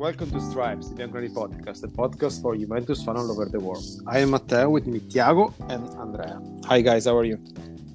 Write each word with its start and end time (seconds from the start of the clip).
welcome 0.00 0.30
to 0.30 0.40
Stripes, 0.40 0.88
the 0.88 0.94
Bianconeri 0.94 1.30
podcast, 1.30 1.84
a 1.84 1.88
podcast 1.88 2.40
for 2.40 2.56
Juventus 2.56 3.04
fans 3.04 3.20
all 3.20 3.30
over 3.32 3.44
the 3.44 3.60
world. 3.60 3.84
I 4.06 4.20
am 4.20 4.30
Matteo 4.30 4.70
with 4.70 4.86
me, 4.86 4.98
Thiago 4.98 5.52
and 5.68 5.86
Andrea. 6.00 6.40
Hi 6.64 6.80
guys, 6.80 7.04
how 7.04 7.18
are 7.18 7.24
you? 7.24 7.38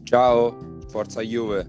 Ciao, 0.05 0.55
Forza 0.91 1.26
Juve. 1.26 1.65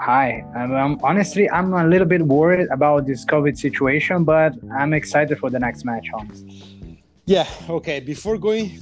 Hi, 0.00 0.44
um, 0.54 0.74
um, 0.74 1.00
honestly, 1.02 1.48
I'm 1.48 1.72
a 1.72 1.86
little 1.86 2.06
bit 2.06 2.20
worried 2.20 2.68
about 2.70 3.06
this 3.06 3.24
COVID 3.24 3.56
situation, 3.56 4.24
but 4.24 4.52
I'm 4.70 4.92
excited 4.92 5.38
for 5.38 5.48
the 5.48 5.58
next 5.58 5.82
match, 5.86 6.08
honestly. 6.12 7.02
Yeah, 7.24 7.48
okay. 7.70 8.00
Before 8.00 8.36
going 8.36 8.78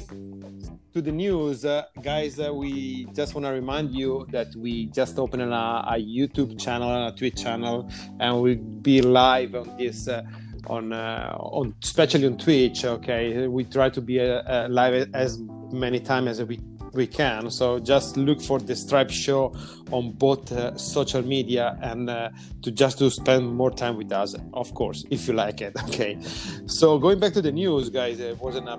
to 0.93 1.01
the 1.01 1.12
news, 1.12 1.64
uh, 1.64 1.85
guys, 2.03 2.41
uh, 2.41 2.53
we 2.53 3.07
just 3.14 3.37
want 3.37 3.46
to 3.46 3.53
remind 3.53 3.95
you 3.95 4.27
that 4.33 4.48
we 4.57 4.87
just 4.87 5.17
opened 5.21 5.43
a, 5.43 5.46
a, 5.46 5.96
YouTube 5.96 6.59
channel, 6.59 7.07
a 7.07 7.14
Twitch 7.14 7.37
channel, 7.37 7.89
and 8.19 8.42
we'll 8.42 8.56
be 8.56 9.01
live 9.01 9.55
on 9.55 9.77
this. 9.77 10.09
Uh, 10.09 10.23
on 10.69 10.93
uh, 10.93 11.37
on 11.38 11.75
especially 11.83 12.27
on 12.27 12.37
Twitch. 12.38 12.84
Okay, 12.84 13.47
we 13.47 13.65
try 13.65 13.91
to 13.91 14.01
be 14.01 14.20
uh, 14.20 14.43
uh, 14.43 14.69
live 14.70 15.09
as 15.15 15.39
many 15.73 16.01
times 16.01 16.29
as 16.41 16.45
we 16.45 16.61
we 16.97 17.06
can. 17.06 17.51
So 17.51 17.79
just 17.79 18.16
look 18.16 18.41
for 18.41 18.59
the 18.59 18.75
Stripe 18.75 19.11
Show 19.11 19.55
on 19.92 20.12
both 20.12 20.51
uh, 20.51 20.77
social 20.77 21.23
media 21.23 21.79
and 21.83 22.11
uh, 22.11 22.30
to 22.62 22.70
just 22.70 22.98
to 22.98 23.11
spend 23.11 23.55
more 23.55 23.70
time 23.70 23.97
with 23.97 24.11
us, 24.12 24.34
of 24.55 24.75
course, 24.75 25.05
if 25.11 25.29
you 25.29 25.34
like 25.34 25.61
it. 25.61 25.75
Okay. 25.87 26.19
So 26.67 26.98
going 26.98 27.20
back 27.20 27.33
to 27.34 27.42
the 27.42 27.53
news, 27.53 27.89
guys, 27.91 28.19
it 28.20 28.39
wasn't 28.39 28.69
a 28.69 28.77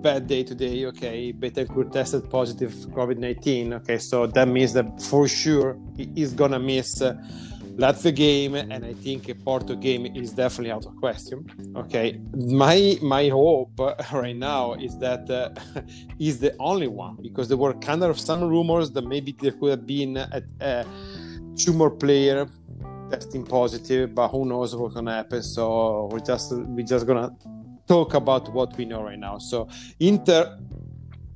bad 0.00 0.26
day 0.26 0.42
today. 0.44 0.86
Okay, 0.86 1.32
Bentancur 1.32 1.90
tested 1.90 2.30
positive 2.30 2.72
COVID 2.96 3.18
nineteen. 3.18 3.72
Okay, 3.74 3.98
so 3.98 4.26
that 4.26 4.48
means 4.48 4.72
that 4.74 5.02
for 5.02 5.26
sure 5.26 5.76
he's 5.96 6.32
gonna 6.32 6.58
miss. 6.58 7.02
Uh, 7.02 7.14
Lazio 7.76 8.14
game 8.14 8.54
and 8.54 8.84
I 8.84 8.94
think 8.94 9.28
a 9.28 9.34
Porto 9.34 9.76
game 9.76 10.06
is 10.06 10.32
definitely 10.32 10.70
out 10.70 10.86
of 10.86 10.96
question. 10.96 11.44
Okay, 11.76 12.18
my 12.34 12.98
my 13.02 13.28
hope 13.28 13.78
right 14.12 14.36
now 14.36 14.74
is 14.74 14.96
that 14.98 15.28
uh, 15.30 15.50
he's 16.18 16.38
the 16.38 16.56
only 16.58 16.88
one 16.88 17.16
because 17.20 17.48
there 17.48 17.58
were 17.58 17.74
kind 17.74 18.02
of 18.02 18.18
some 18.18 18.44
rumors 18.44 18.90
that 18.92 19.04
maybe 19.06 19.32
there 19.38 19.52
could 19.52 19.70
have 19.70 19.86
been 19.86 20.16
a, 20.16 20.42
a 20.60 20.86
two 21.56 21.74
more 21.74 21.90
player 21.90 22.48
testing 23.10 23.44
positive, 23.44 24.14
but 24.14 24.28
who 24.28 24.46
knows 24.46 24.74
what's 24.74 24.94
gonna 24.94 25.14
happen. 25.14 25.42
So 25.42 26.08
we're 26.10 26.20
just 26.20 26.52
we're 26.52 26.86
just 26.86 27.06
gonna 27.06 27.30
talk 27.86 28.14
about 28.14 28.52
what 28.54 28.74
we 28.78 28.86
know 28.86 29.02
right 29.02 29.18
now. 29.18 29.36
So 29.36 29.68
Inter 30.00 30.58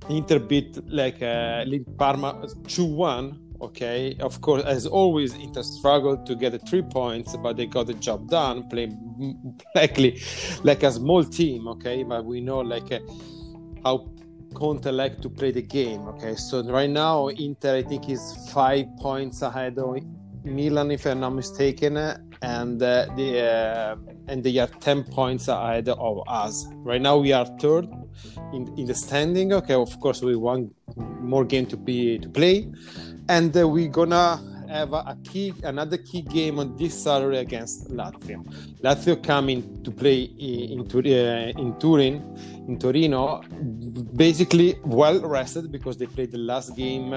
Inter 0.08 0.38
beat 0.38 0.78
like 0.88 1.22
uh, 1.22 1.64
Parma 1.98 2.46
two 2.66 2.86
one 2.86 3.49
okay 3.60 4.16
of 4.20 4.40
course 4.40 4.62
as 4.64 4.86
always 4.86 5.34
inter 5.34 5.62
struggled 5.62 6.24
to 6.26 6.34
get 6.34 6.52
the 6.52 6.58
three 6.60 6.82
points 6.82 7.36
but 7.36 7.56
they 7.56 7.66
got 7.66 7.86
the 7.86 7.94
job 7.94 8.28
done 8.28 8.68
playing 8.68 8.96
likely 9.74 10.20
like 10.62 10.82
a 10.82 10.90
small 10.90 11.24
team 11.24 11.68
okay? 11.68 12.02
But 12.02 12.24
we 12.24 12.40
know 12.40 12.60
like 12.60 12.90
uh, 12.92 13.00
how 13.84 14.08
Conte 14.54 14.90
like 14.90 15.20
to 15.22 15.28
play 15.28 15.52
the 15.52 15.62
game 15.62 16.00
okay? 16.08 16.34
So 16.34 16.62
right 16.64 16.90
now 16.90 17.28
inter 17.28 17.76
i 17.76 17.82
think 17.82 18.08
is 18.08 18.50
five 18.52 18.86
points 18.98 19.42
ahead 19.42 19.78
of 19.78 19.98
milan 20.42 20.90
if 20.90 21.04
i'm 21.06 21.20
not 21.20 21.30
mistaken 21.30 21.98
and 22.42 22.82
uh, 22.82 23.06
the 23.16 23.44
uh, 23.44 23.96
and 24.28 24.42
they 24.44 24.56
are 24.58 24.68
10 24.68 25.04
points 25.04 25.48
ahead 25.48 25.88
of 25.88 26.22
us. 26.28 26.66
Right 26.76 27.00
now 27.00 27.18
we 27.18 27.32
are 27.32 27.46
third 27.58 27.88
in, 28.52 28.72
in 28.78 28.86
the 28.86 28.94
standing 28.94 29.52
okay? 29.52 29.74
Of 29.74 29.98
course 30.00 30.22
we 30.22 30.36
want 30.36 30.72
more 30.96 31.44
game 31.44 31.66
to 31.66 31.76
be 31.76 32.18
to 32.18 32.28
play 32.28 32.70
and 33.30 33.56
uh, 33.56 33.66
we're 33.66 33.88
gonna 33.88 34.42
have 34.68 34.92
a 34.92 35.16
key 35.22 35.54
another 35.62 35.96
key 35.96 36.20
game 36.20 36.58
on 36.58 36.76
this 36.76 37.00
Saturday 37.00 37.38
against 37.38 37.88
Lazio. 37.88 38.38
Lazio 38.82 39.14
coming 39.22 39.82
to 39.84 39.90
play 39.92 40.22
in, 40.22 40.80
uh, 40.80 41.62
in 41.62 41.78
Turin, 41.78 42.16
in 42.66 42.76
Torino, 42.76 43.40
basically 44.16 44.74
well 44.84 45.20
rested 45.20 45.70
because 45.70 45.96
they 45.96 46.06
played 46.06 46.32
the 46.32 46.38
last 46.38 46.76
game 46.76 47.14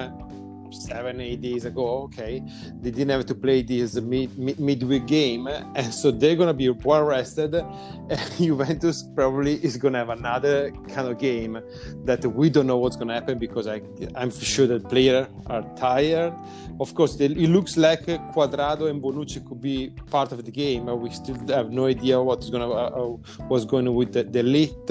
seven 0.74 1.20
eight 1.20 1.40
days 1.40 1.64
ago 1.64 2.02
okay 2.02 2.42
they 2.80 2.90
didn't 2.90 3.10
have 3.10 3.26
to 3.26 3.34
play 3.34 3.62
this 3.62 3.94
mid, 3.96 4.36
mid, 4.38 4.58
midweek 4.60 5.06
game 5.06 5.46
and 5.74 5.92
so 5.92 6.10
they're 6.10 6.36
gonna 6.36 6.54
be 6.54 6.68
well 6.68 7.04
rested 7.04 7.54
and 7.54 8.20
juventus 8.38 9.04
probably 9.14 9.54
is 9.64 9.76
gonna 9.76 9.98
have 9.98 10.10
another 10.10 10.70
kind 10.88 11.08
of 11.08 11.18
game 11.18 11.60
that 12.04 12.24
we 12.26 12.50
don't 12.50 12.66
know 12.66 12.78
what's 12.78 12.96
gonna 12.96 13.14
happen 13.14 13.38
because 13.38 13.66
I, 13.66 13.80
i'm 14.16 14.30
sure 14.30 14.66
that 14.66 14.88
players 14.88 15.26
are 15.46 15.62
tired. 15.76 16.34
Of 16.80 16.94
course 16.94 17.16
they, 17.16 17.26
it 17.26 17.50
looks 17.50 17.76
like 17.76 18.06
Cuadrado 18.34 18.90
and 18.90 19.00
bonucci 19.02 19.46
could 19.46 19.60
be 19.60 19.90
part 20.10 20.32
of 20.32 20.44
the 20.44 20.50
game 20.50 20.86
but 20.86 20.96
we 20.96 21.10
still 21.10 21.36
have 21.48 21.70
no 21.70 21.86
idea 21.86 22.20
what's 22.20 22.50
gonna 22.50 22.68
uh, 22.70 23.16
what's 23.48 23.64
going 23.64 23.92
with 23.94 24.12
the, 24.12 24.24
the 24.24 24.42
lit 24.42 24.90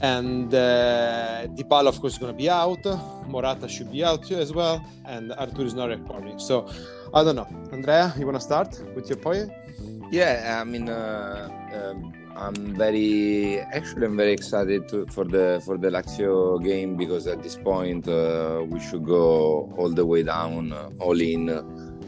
and 0.00 0.52
uh, 0.54 1.46
Dybala, 1.48 1.88
of 1.88 2.00
course, 2.00 2.14
is 2.14 2.18
going 2.18 2.32
to 2.32 2.36
be 2.36 2.50
out. 2.50 2.84
Morata 3.28 3.68
should 3.68 3.90
be 3.90 4.04
out 4.04 4.24
too 4.24 4.36
as 4.36 4.52
well, 4.52 4.84
and 5.04 5.32
Arthur 5.32 5.64
is 5.64 5.74
not 5.74 5.88
recovering. 5.88 6.38
So 6.38 6.68
I 7.14 7.24
don't 7.24 7.36
know. 7.36 7.48
Andrea, 7.72 8.14
you 8.18 8.26
want 8.26 8.36
to 8.36 8.40
start 8.40 8.80
with 8.94 9.08
your 9.08 9.18
point? 9.18 9.50
Yeah, 10.10 10.58
I 10.60 10.64
mean, 10.64 10.88
uh, 10.88 11.48
um, 11.72 12.12
I'm 12.36 12.76
very 12.76 13.60
actually 13.60 14.06
I'm 14.06 14.16
very 14.16 14.32
excited 14.32 14.88
to, 14.90 15.06
for 15.06 15.24
the 15.24 15.62
for 15.64 15.78
the 15.78 15.88
Lazio 15.88 16.62
game 16.62 16.96
because 16.96 17.26
at 17.26 17.42
this 17.42 17.56
point 17.56 18.06
uh, 18.06 18.64
we 18.68 18.78
should 18.78 19.04
go 19.04 19.72
all 19.76 19.88
the 19.88 20.04
way 20.04 20.22
down, 20.22 20.72
uh, 20.72 20.90
all 21.00 21.18
in 21.20 21.48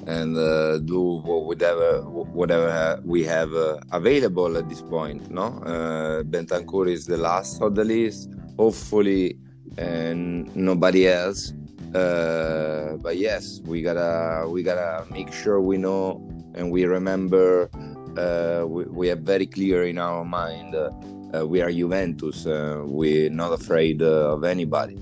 and 0.08 0.36
uh, 0.38 0.78
do 0.78 1.20
whatever 1.20 2.00
whatever 2.32 2.98
we 3.04 3.22
have 3.24 3.52
uh, 3.52 3.78
available 3.92 4.56
at 4.56 4.69
this 4.69 4.80
point. 4.80 5.30
No, 5.30 5.60
uh, 5.69 6.22
Bentancur 6.24 6.88
is 6.88 7.04
the 7.04 7.19
last 7.19 7.60
of 7.60 7.74
the 7.74 7.84
list. 7.84 8.30
Hopefully, 8.58 9.38
and 9.76 10.48
nobody 10.56 11.06
else. 11.06 11.52
Uh, 11.94 12.96
but 13.02 13.19
yes, 13.19 13.60
we 13.66 13.82
gotta 13.82 14.48
we 14.48 14.62
gotta 14.62 15.04
make 15.12 15.30
sure 15.30 15.60
we 15.60 15.76
know 15.76 16.25
and 16.54 16.72
we 16.72 16.84
remember. 16.86 17.69
Uh, 18.16 18.66
we, 18.66 18.84
we, 18.84 19.10
are 19.10 19.16
very 19.16 19.46
clear 19.46 19.84
in 19.84 19.96
our 19.96 20.25
mind. 20.25 20.75
Uh, 20.75 21.46
we 21.46 21.60
are 21.62 21.70
Juventus. 21.70 22.46
we're 22.46 23.30
not 23.30 23.52
afraid 23.52 24.02
of 24.02 24.42
anybody. 24.42 24.98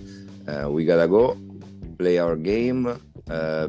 we 0.66 0.84
gotta 0.84 1.08
go 1.08 1.38
play 1.96 2.18
our 2.18 2.36
game, 2.36 3.00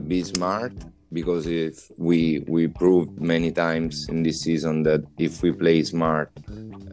be 0.05 0.21
smart, 0.23 0.73
because 1.19 1.47
if 1.47 1.75
we 1.97 2.19
we 2.55 2.67
proved 2.81 3.11
many 3.33 3.49
times 3.65 3.93
in 4.13 4.17
this 4.27 4.37
season 4.45 4.83
that 4.83 5.01
if 5.17 5.33
we 5.43 5.49
play 5.63 5.77
smart 5.83 6.29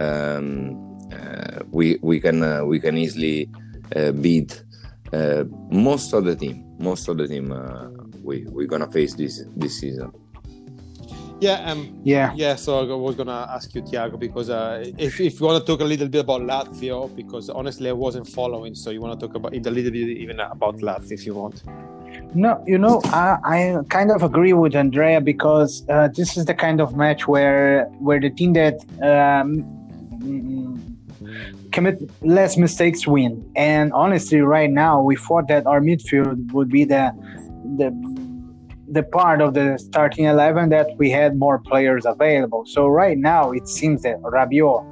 um, 0.07 0.49
uh, 1.19 1.59
we 1.79 1.87
we 2.11 2.17
can 2.25 2.39
uh, 2.43 2.65
we 2.65 2.79
can 2.85 2.95
easily 3.05 3.39
uh, 3.99 4.13
beat 4.25 4.51
uh, 5.13 5.45
most 5.71 6.09
of 6.17 6.23
the 6.29 6.37
team 6.43 6.57
most 6.79 7.05
of 7.11 7.15
the 7.21 7.29
team 7.33 7.47
uh, 7.53 7.89
we 8.29 8.35
we're 8.55 8.71
gonna 8.75 8.91
face 8.99 9.13
this 9.15 9.35
this 9.63 9.75
season 9.81 10.11
yeah, 11.41 11.71
um, 11.71 11.81
yeah, 12.05 12.33
yeah. 12.35 12.55
So 12.55 12.69
I 12.79 12.95
was 12.95 13.17
gonna 13.17 13.47
ask 13.57 13.75
you, 13.75 13.83
Thiago, 13.83 14.19
because 14.19 14.49
uh, 14.49 14.85
if, 14.97 15.21
if 15.21 15.33
you 15.39 15.47
want 15.47 15.59
to 15.61 15.67
talk 15.71 15.81
a 15.81 15.89
little 15.93 16.09
bit 16.09 16.21
about 16.21 16.41
Lazio, 16.41 17.15
because 17.15 17.51
honestly 17.51 17.91
I 17.91 17.93
wasn't 17.93 18.29
following, 18.29 18.75
so 18.75 18.89
you 18.91 19.01
want 19.03 19.19
to 19.19 19.27
talk 19.27 19.37
about 19.37 19.53
it 19.53 19.67
a 19.67 19.71
little 19.71 19.91
bit 19.91 20.09
even 20.25 20.41
about 20.41 20.77
Lazio 20.77 21.13
if 21.13 21.27
you 21.27 21.35
want. 21.35 21.63
No, 22.35 22.63
you 22.67 22.79
know, 22.79 23.01
I, 23.05 23.39
I 23.45 23.79
kind 23.91 24.11
of 24.11 24.25
agree 24.25 24.53
with 24.53 24.75
Andrea 24.75 25.21
because 25.21 25.85
uh, 25.89 26.09
this 26.09 26.37
is 26.37 26.47
the 26.47 26.55
kind 26.55 26.81
of 26.81 26.97
match 26.97 27.29
where 27.29 27.85
where 28.01 28.19
the 28.19 28.31
team 28.31 28.55
that 28.55 28.75
um, 29.01 29.63
commit 31.71 32.03
less 32.23 32.57
mistakes 32.57 33.07
win. 33.07 33.49
And 33.55 33.93
honestly, 33.93 34.41
right 34.41 34.71
now 34.71 35.01
we 35.01 35.15
thought 35.15 35.47
that 35.47 35.65
our 35.67 35.81
midfield 35.81 36.53
would 36.53 36.71
be 36.71 36.85
the 36.85 37.13
the 37.77 37.91
the 38.91 39.05
part 39.05 39.41
of 39.41 39.55
the 39.55 39.79
starting 39.79 40.25
eleven 40.25 40.71
that 40.71 40.89
we 40.99 41.11
had 41.11 41.37
more 41.37 41.61
players 41.61 42.05
available. 42.05 42.67
So 42.67 42.89
right 42.89 43.17
now 43.17 43.53
it 43.53 43.69
seems 43.69 44.03
that 44.03 44.21
Rabiot, 44.23 44.83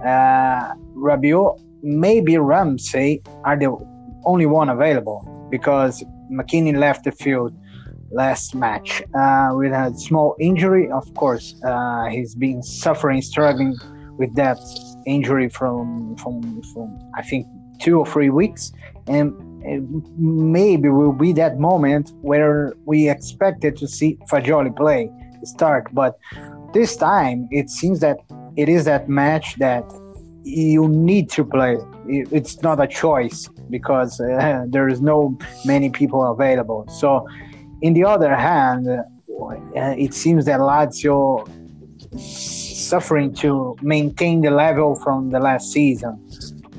uh, 0.00 0.74
Rabiot, 0.94 1.60
maybe 1.82 2.38
Ramsey 2.38 3.20
are 3.44 3.58
the 3.58 3.76
only 4.24 4.46
one 4.46 4.70
available 4.70 5.20
because 5.50 6.02
McKennie 6.30 6.76
left 6.76 7.04
the 7.04 7.12
field 7.12 7.54
last 8.10 8.54
match 8.54 9.02
uh, 9.14 9.50
with 9.52 9.72
a 9.72 9.92
small 9.96 10.36
injury. 10.40 10.90
Of 10.90 11.12
course, 11.14 11.54
uh, 11.64 12.06
he's 12.06 12.34
been 12.34 12.62
suffering, 12.62 13.20
struggling 13.22 13.76
with 14.16 14.34
that 14.34 14.58
injury 15.06 15.48
from 15.48 16.16
from 16.16 16.62
from 16.72 16.98
I 17.14 17.22
think 17.22 17.46
two 17.80 17.98
or 17.98 18.06
three 18.06 18.30
weeks, 18.30 18.72
and 19.06 19.32
maybe 20.18 20.88
will 20.88 21.12
be 21.12 21.32
that 21.32 21.58
moment 21.58 22.12
where 22.22 22.74
we 22.84 23.08
expected 23.08 23.76
to 23.76 23.86
see 23.86 24.18
Fagioli 24.30 24.74
play 24.74 25.10
start, 25.44 25.86
but 25.92 26.18
this 26.72 26.96
time 26.96 27.48
it 27.50 27.70
seems 27.70 28.00
that 28.00 28.18
it 28.56 28.68
is 28.68 28.84
that 28.84 29.08
match 29.08 29.56
that 29.58 29.84
you 30.44 30.88
need 30.88 31.30
to 31.30 31.44
play. 31.44 31.78
It's 32.06 32.62
not 32.62 32.82
a 32.82 32.86
choice 32.86 33.48
because 33.70 34.20
uh, 34.20 34.64
there 34.68 34.88
is 34.88 35.00
no 35.00 35.36
many 35.64 35.90
people 35.90 36.30
available. 36.30 36.86
So, 36.88 37.26
in 37.82 37.94
the 37.94 38.04
other 38.04 38.34
hand, 38.34 38.88
uh, 38.88 39.94
it 39.96 40.14
seems 40.14 40.46
that 40.46 40.60
Lazio 40.60 41.48
suffering 42.18 43.34
to 43.34 43.76
maintain 43.82 44.40
the 44.40 44.50
level 44.50 44.96
from 44.96 45.30
the 45.30 45.38
last 45.38 45.72
season. 45.72 46.18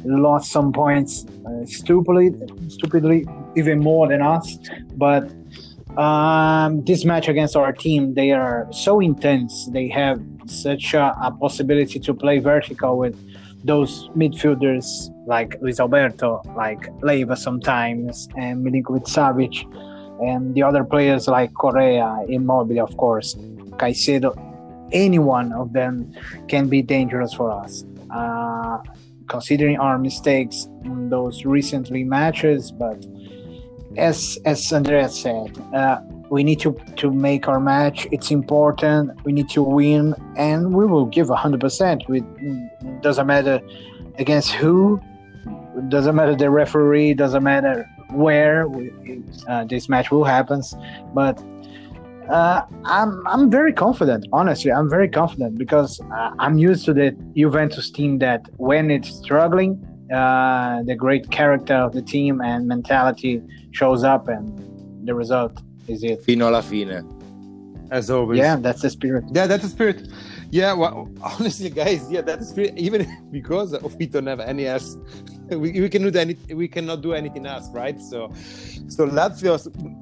Lost 0.03 0.51
some 0.51 0.71
points 0.71 1.25
uh, 1.45 1.65
stupidly, 1.65 2.31
stupidly, 2.69 3.27
even 3.55 3.79
more 3.79 4.07
than 4.07 4.21
us. 4.21 4.57
But 4.95 5.29
um, 5.97 6.83
this 6.85 7.03
match 7.05 7.27
against 7.27 7.55
our 7.55 7.73
team, 7.73 8.13
they 8.13 8.31
are 8.31 8.67
so 8.71 8.99
intense. 8.99 9.67
They 9.71 9.87
have 9.89 10.21
such 10.45 10.93
a, 10.93 11.13
a 11.21 11.31
possibility 11.31 11.99
to 11.99 12.13
play 12.13 12.39
vertical 12.39 12.97
with 12.97 13.15
those 13.63 14.09
midfielders 14.09 15.13
like 15.27 15.57
Luis 15.61 15.79
Alberto, 15.79 16.41
like 16.55 16.89
Leiva 17.01 17.35
sometimes, 17.35 18.27
and 18.37 18.65
Milinkovic 18.65 19.05
Savic, 19.05 19.65
and 20.25 20.55
the 20.55 20.63
other 20.63 20.83
players 20.83 21.27
like 21.27 21.53
Correa, 21.53 22.23
Immobile, 22.27 22.81
of 22.81 22.95
course, 22.97 23.35
Caicedo. 23.77 24.33
Any 24.91 25.19
one 25.19 25.53
of 25.53 25.73
them 25.73 26.13
can 26.47 26.67
be 26.67 26.81
dangerous 26.81 27.33
for 27.33 27.51
us. 27.51 27.85
Uh, 28.09 28.79
considering 29.27 29.77
our 29.77 29.99
mistakes 29.99 30.67
in 30.83 31.09
those 31.09 31.45
recently 31.45 32.03
matches, 32.03 32.71
but 32.71 33.05
as 33.97 34.39
as 34.45 34.71
Andrea 34.73 35.07
said, 35.09 35.55
uh, 35.73 36.01
we 36.29 36.43
need 36.43 36.59
to 36.61 36.73
to 36.97 37.11
make 37.11 37.47
our 37.47 37.59
match. 37.59 38.07
It's 38.11 38.31
important. 38.31 39.11
We 39.23 39.31
need 39.31 39.49
to 39.49 39.63
win, 39.63 40.15
and 40.37 40.73
we 40.73 40.85
will 40.85 41.05
give 41.05 41.29
hundred 41.29 41.61
percent. 41.61 42.03
It 42.07 43.01
doesn't 43.01 43.27
matter 43.27 43.59
against 44.17 44.51
who. 44.51 45.01
Doesn't 45.87 46.15
matter 46.15 46.35
the 46.35 46.49
referee. 46.49 47.13
Doesn't 47.13 47.43
matter 47.43 47.87
where 48.11 48.67
we, 48.67 48.91
uh, 49.47 49.65
this 49.65 49.87
match 49.87 50.11
will 50.11 50.23
happen. 50.23 50.61
But 51.13 51.41
uh, 52.29 52.61
I'm 52.85 53.25
I'm 53.27 53.49
very 53.49 53.73
confident. 53.73 54.27
Honestly, 54.31 54.71
I'm 54.71 54.89
very 54.89 55.09
confident 55.09 55.57
because 55.57 55.99
uh, 56.01 56.31
I'm 56.37 56.57
used 56.57 56.85
to 56.85 56.93
the 56.93 57.15
Juventus 57.35 57.89
team 57.89 58.19
that 58.19 58.41
when 58.57 58.91
it's 58.91 59.09
struggling, 59.09 59.83
uh, 60.13 60.83
the 60.83 60.95
great 60.95 61.31
character 61.31 61.75
of 61.75 61.93
the 61.93 62.01
team 62.01 62.41
and 62.41 62.67
mentality 62.67 63.41
shows 63.71 64.03
up, 64.03 64.27
and 64.27 65.07
the 65.07 65.15
result 65.15 65.61
it. 65.89 66.21
Fino 66.21 66.47
alla 66.47 66.61
fine. 66.61 67.03
As 67.91 68.09
always. 68.09 68.37
Yeah, 68.37 68.55
that's 68.55 68.81
the 68.81 68.89
spirit. 68.89 69.25
Yeah, 69.31 69.47
that's 69.47 69.63
the 69.63 69.69
spirit. 69.69 70.07
Yeah, 70.51 70.73
well, 70.73 71.09
honestly, 71.21 71.69
guys, 71.69 72.11
yeah, 72.11 72.21
that's 72.21 72.49
spirit. 72.49 72.73
Even 72.77 73.07
because 73.31 73.75
we 73.97 74.05
don't 74.05 74.27
have 74.27 74.39
any 74.39 74.67
else, 74.67 74.97
we, 75.49 75.81
we 75.81 75.89
can 75.89 76.09
do 76.09 76.17
any, 76.17 76.35
we 76.53 76.67
cannot 76.67 77.01
do 77.01 77.13
anything 77.13 77.45
else, 77.45 77.69
right? 77.71 77.99
So, 77.99 78.31
so 78.87 79.07
Lazio, 79.07 79.53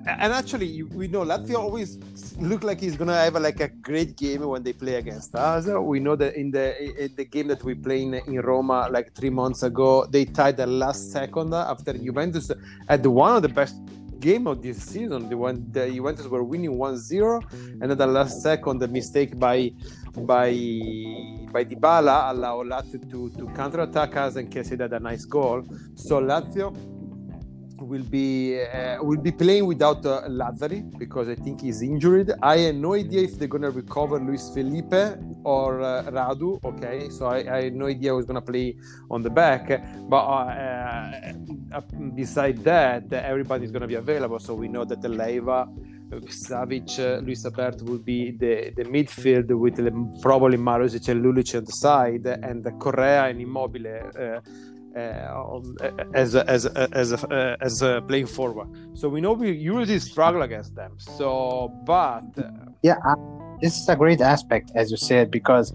and 0.05 0.33
actually, 0.33 0.83
we 0.83 1.07
know 1.07 1.23
Lazio 1.23 1.59
always 1.59 1.97
look 2.39 2.63
like 2.63 2.79
he's 2.79 2.95
gonna 2.95 3.15
have 3.15 3.35
a, 3.35 3.39
like 3.39 3.59
a 3.59 3.67
great 3.67 4.15
game 4.17 4.45
when 4.47 4.63
they 4.63 4.73
play 4.73 4.95
against 4.95 5.35
us. 5.35 5.65
We 5.67 5.99
know 5.99 6.15
that 6.15 6.35
in 6.35 6.51
the 6.51 7.03
in 7.03 7.15
the 7.15 7.25
game 7.25 7.47
that 7.47 7.63
we 7.63 7.73
played 7.73 8.03
in, 8.03 8.13
in 8.13 8.39
Roma 8.41 8.89
like 8.89 9.13
three 9.13 9.29
months 9.29 9.63
ago, 9.63 10.05
they 10.05 10.25
tied 10.25 10.57
the 10.57 10.67
last 10.67 11.11
second 11.11 11.53
after 11.53 11.93
Juventus 11.93 12.51
had 12.87 13.05
one 13.05 13.35
of 13.35 13.41
the 13.41 13.49
best 13.49 13.75
game 14.19 14.47
of 14.47 14.61
this 14.61 14.77
season. 14.83 15.29
The 15.29 15.37
one 15.37 15.65
the 15.71 15.89
Juventus 15.89 16.27
were 16.27 16.43
winning 16.43 16.77
1-0, 16.77 17.81
and 17.81 17.91
at 17.91 17.97
the 17.97 18.07
last 18.07 18.41
second, 18.41 18.79
the 18.79 18.87
mistake 18.87 19.37
by 19.37 19.71
by 20.15 20.51
by 21.51 21.63
Dybala 21.63 22.31
allowed 22.31 22.67
Lazio 22.67 23.09
to 23.11 23.29
to 23.37 23.47
counter 23.53 23.81
attack 23.81 24.15
us 24.17 24.35
and 24.35 24.49
Kessie 24.51 24.79
had 24.79 24.93
a 24.93 24.99
nice 24.99 25.25
goal. 25.25 25.63
So 25.95 26.21
Lazio 26.21 26.75
will 27.81 28.03
be 28.03 28.61
uh, 28.61 29.01
will 29.01 29.19
be 29.19 29.31
playing 29.31 29.65
without 29.65 30.05
uh, 30.05 30.23
Lazzari 30.27 30.81
because 30.97 31.29
I 31.29 31.35
think 31.35 31.61
he's 31.61 31.81
injured. 31.81 32.33
I 32.41 32.57
have 32.57 32.75
no 32.75 32.93
idea 32.93 33.21
if 33.21 33.37
they're 33.37 33.47
gonna 33.47 33.69
recover 33.69 34.19
Luis 34.19 34.49
Felipe 34.53 35.17
or 35.43 35.81
uh, 35.81 36.03
Radu. 36.03 36.59
Okay, 36.63 37.09
so 37.09 37.27
I, 37.27 37.37
I, 37.55 37.63
had 37.65 37.75
no 37.75 37.87
idea 37.87 38.13
who's 38.13 38.25
gonna 38.25 38.41
play 38.41 38.75
on 39.09 39.21
the 39.21 39.29
back. 39.29 39.67
But 40.09 40.23
uh, 40.23 41.33
uh, 41.73 41.81
beside 42.15 42.63
that, 42.63 43.11
everybody's 43.11 43.71
gonna 43.71 43.87
be 43.87 43.95
available. 43.95 44.39
So 44.39 44.53
we 44.53 44.67
know 44.67 44.85
that 44.85 45.01
the 45.01 45.09
Leiva. 45.09 45.67
Savic, 46.09 46.99
uh, 46.99 47.19
Luis 47.19 47.43
Alberto 47.43 47.83
will 47.83 47.97
be 47.97 48.31
the, 48.31 48.71
the 48.77 48.85
midfield 48.85 49.49
with 49.49 49.75
the, 49.75 49.91
probably 50.21 50.57
Marusic 50.57 51.09
and 51.09 51.21
Lulic 51.21 51.53
on 51.53 51.65
the 51.65 51.71
side, 51.73 52.25
and 52.25 52.63
Correa 52.79 53.25
and 53.25 53.41
Immobile 53.41 53.87
uh, 54.17 54.39
as 54.95 56.35
a, 56.35 56.49
as 56.49 56.65
a, 56.65 56.89
as 56.91 57.11
a, 57.11 57.27
uh, 57.29 57.57
as 57.61 57.81
a 57.81 58.01
playing 58.07 58.27
forward. 58.27 58.67
So 58.93 59.09
we 59.09 59.21
know 59.21 59.33
we 59.33 59.51
usually 59.51 59.99
struggle 59.99 60.41
against 60.41 60.75
them. 60.75 60.93
So, 60.97 61.71
but 61.85 62.23
uh, 62.37 62.49
yeah, 62.81 62.95
this 63.61 63.77
is 63.77 63.87
a 63.89 63.95
great 63.95 64.21
aspect, 64.21 64.71
as 64.75 64.91
you 64.91 64.97
said, 64.97 65.31
because 65.31 65.73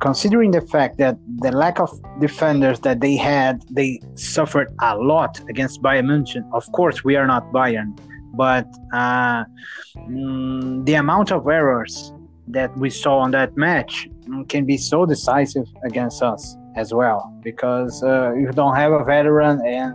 considering 0.00 0.50
the 0.50 0.60
fact 0.60 0.98
that 0.98 1.16
the 1.38 1.52
lack 1.52 1.78
of 1.80 1.90
defenders 2.20 2.80
that 2.80 3.00
they 3.00 3.16
had, 3.16 3.62
they 3.70 4.00
suffered 4.14 4.68
a 4.80 4.96
lot 4.96 5.40
against 5.48 5.82
Bayern 5.82 6.06
München. 6.06 6.48
Of 6.52 6.70
course, 6.72 7.04
we 7.04 7.16
are 7.16 7.26
not 7.26 7.52
Bayern, 7.52 7.98
but 8.34 8.66
uh, 8.92 9.44
mm, 9.96 10.84
the 10.86 10.94
amount 10.94 11.32
of 11.32 11.46
errors 11.46 12.12
that 12.48 12.76
we 12.78 12.90
saw 12.90 13.18
on 13.18 13.30
that 13.32 13.56
match 13.56 14.08
can 14.48 14.64
be 14.64 14.76
so 14.76 15.06
decisive 15.06 15.66
against 15.84 16.22
us 16.22 16.56
as 16.76 16.92
well 16.92 17.32
because 17.42 18.02
uh, 18.02 18.32
you 18.34 18.50
don't 18.52 18.76
have 18.76 18.92
a 18.92 19.04
veteran 19.04 19.60
and 19.66 19.94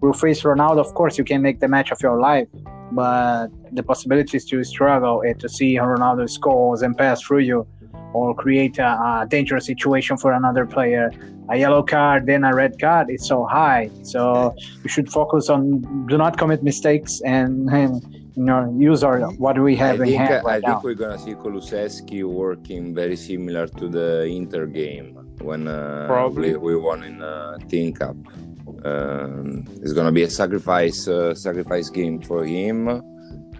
will 0.00 0.12
face 0.12 0.42
Ronaldo. 0.42 0.78
Of 0.78 0.94
course, 0.94 1.18
you 1.18 1.24
can 1.24 1.42
make 1.42 1.60
the 1.60 1.68
match 1.68 1.90
of 1.90 2.00
your 2.00 2.20
life, 2.20 2.48
but 2.92 3.48
the 3.72 3.82
possibilities 3.82 4.44
to 4.46 4.62
struggle 4.64 5.22
and 5.22 5.38
to 5.40 5.48
see 5.48 5.76
Ronaldo 5.76 6.28
scores 6.28 6.82
and 6.82 6.96
pass 6.96 7.22
through 7.22 7.40
you 7.40 7.66
or 8.12 8.34
create 8.34 8.78
a, 8.78 8.90
a, 9.22 9.26
dangerous 9.28 9.66
situation 9.66 10.16
for 10.16 10.32
another 10.32 10.66
player, 10.66 11.10
a 11.48 11.56
yellow 11.56 11.82
card, 11.82 12.26
then 12.26 12.44
a 12.44 12.54
red 12.54 12.78
card, 12.78 13.08
it's 13.10 13.26
so 13.26 13.44
high. 13.44 13.90
So 14.02 14.54
you 14.82 14.88
should 14.88 15.10
focus 15.10 15.48
on 15.48 16.06
do 16.06 16.16
not 16.18 16.38
commit 16.38 16.62
mistakes 16.62 17.20
and, 17.24 17.68
and 17.80 18.02
you 18.36 18.44
know 18.44 18.74
use 18.78 19.04
our 19.04 19.20
what 19.32 19.58
we 19.58 19.76
have 19.76 20.00
I 20.00 20.04
in 20.04 20.10
think, 20.10 20.20
hand 20.20 20.44
right 20.44 20.64
I 20.64 20.66
now. 20.66 20.72
think 20.74 20.84
we're 20.84 20.94
gonna 20.94 21.18
see 21.18 21.34
Kulusevski 21.34 22.24
working 22.24 22.94
very 22.94 23.16
similar 23.16 23.66
to 23.66 23.88
the 23.88 24.24
Inter 24.24 24.66
game 24.66 25.18
when 25.40 25.68
uh, 25.68 26.06
Probably. 26.06 26.52
we, 26.56 26.74
we 26.74 26.76
won 26.76 27.02
in 27.04 27.22
uh, 27.22 27.58
Team 27.68 27.92
Cup. 27.92 28.16
Um, 28.84 29.64
it's 29.82 29.92
gonna 29.92 30.12
be 30.12 30.22
a 30.22 30.30
sacrifice 30.30 31.06
uh, 31.08 31.34
sacrifice 31.34 31.90
game 31.90 32.20
for 32.20 32.44
him 32.44 33.02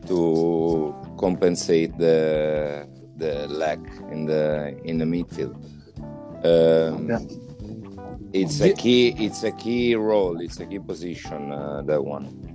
to 0.07 0.95
compensate 1.19 1.97
the 1.99 2.87
the 3.23 3.47
lack 3.49 3.79
in 4.11 4.27
the 4.27 4.75
in 4.85 4.99
the 4.99 5.05
midfield. 5.15 5.55
Um, 6.45 7.09
Yeah. 7.09 7.21
It's 8.33 8.61
a 8.61 8.73
key. 8.73 9.15
It's 9.19 9.43
a 9.45 9.53
key 9.53 9.95
role. 9.95 10.41
It's 10.41 10.59
a 10.61 10.67
key 10.67 10.79
position. 10.79 11.53
Uh, 11.53 11.83
that 11.87 12.03
one. 12.03 12.52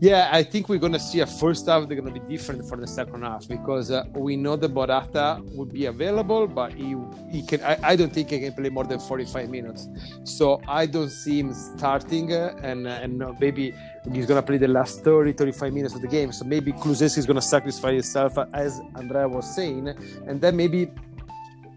Yeah, 0.00 0.28
I 0.32 0.42
think 0.42 0.68
we're 0.68 0.78
gonna 0.78 0.98
see 0.98 1.20
a 1.20 1.26
first 1.26 1.66
half 1.66 1.88
that's 1.88 2.00
gonna 2.00 2.12
be 2.12 2.20
different 2.20 2.66
for 2.68 2.76
the 2.76 2.86
second 2.86 3.22
half 3.22 3.46
because 3.46 3.90
uh, 3.90 4.04
we 4.14 4.36
know 4.36 4.56
that 4.56 4.72
Morata 4.72 5.42
would 5.52 5.72
be 5.72 5.86
available, 5.86 6.46
but 6.46 6.72
he 6.72 6.96
he 7.30 7.42
can. 7.42 7.60
I, 7.62 7.78
I 7.82 7.96
don't 7.96 8.12
think 8.12 8.30
he 8.30 8.40
can 8.40 8.52
play 8.52 8.70
more 8.70 8.84
than 8.84 8.98
45 8.98 9.50
minutes. 9.50 9.88
So 10.24 10.60
I 10.66 10.86
don't 10.86 11.10
see 11.10 11.40
him 11.40 11.52
starting, 11.52 12.32
uh, 12.32 12.56
and 12.62 12.86
uh, 12.86 13.02
and 13.02 13.22
uh, 13.22 13.32
maybe 13.40 13.74
he's 14.12 14.26
gonna 14.26 14.42
play 14.42 14.58
the 14.58 14.68
last 14.68 15.04
30, 15.04 15.32
35 15.32 15.72
minutes 15.72 15.94
of 15.94 16.00
the 16.00 16.08
game. 16.08 16.32
So 16.32 16.44
maybe 16.44 16.72
Kulusevski 16.72 17.18
is 17.18 17.26
gonna 17.26 17.42
sacrifice 17.42 17.92
himself, 17.92 18.38
as 18.54 18.80
Andrea 18.96 19.28
was 19.28 19.54
saying, 19.54 19.88
and 20.26 20.40
then 20.40 20.56
maybe 20.56 20.90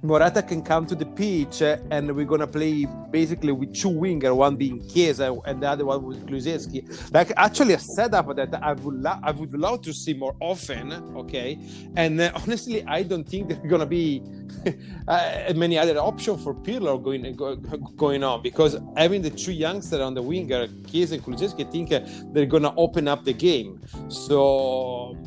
Morata 0.04 0.44
can 0.44 0.62
come 0.62 0.86
to 0.86 0.96
the 0.96 1.06
pitch 1.06 1.62
and 1.62 2.14
we're 2.14 2.26
gonna 2.26 2.46
play 2.46 2.86
basically 3.10 3.54
with 3.54 3.74
two 3.74 3.88
winger, 3.88 4.36
one 4.36 4.58
being 4.58 4.86
Chiesa 4.90 5.34
and 5.46 5.64
the 5.64 5.70
other 5.70 5.86
one 5.86 6.04
with 6.04 6.28
Kulusevski. 6.28 7.14
Like 7.14 7.32
actually 7.38 7.76
a 7.76 7.80
setup 7.80 8.36
that 8.36 8.54
I 8.62 8.74
would 8.74 9.02
lo- 9.02 9.20
I 9.24 9.32
would 9.32 9.58
love 9.58 9.82
to 9.84 9.94
see 9.94 10.14
more 10.14 10.36
often. 10.42 10.92
Okay, 11.16 11.58
and 11.96 12.20
uh, 12.20 12.32
honestly, 12.36 12.84
I 12.86 13.04
don't 13.04 13.24
think 13.24 13.48
there's 13.48 13.72
gonna 13.72 13.86
be 13.86 14.22
uh, 15.08 15.54
many 15.56 15.78
other 15.78 15.98
options 15.98 16.44
for 16.44 16.54
Pirlo 16.54 17.02
going 17.02 17.34
go, 17.38 17.56
going 17.56 18.26
on 18.26 18.42
because 18.44 18.78
having 18.98 19.22
the 19.22 19.30
two 19.30 19.54
youngsters 19.54 20.02
on 20.02 20.14
the 20.14 20.22
winger, 20.22 20.68
Chiesa 20.92 21.16
and 21.16 21.24
Kulusevski, 21.24 21.66
I 21.66 21.72
think 21.72 21.94
uh, 21.94 22.02
they're 22.34 22.46
gonna 22.46 22.74
open 22.76 23.08
up 23.08 23.24
the 23.24 23.34
game. 23.34 23.80
So 24.10 25.18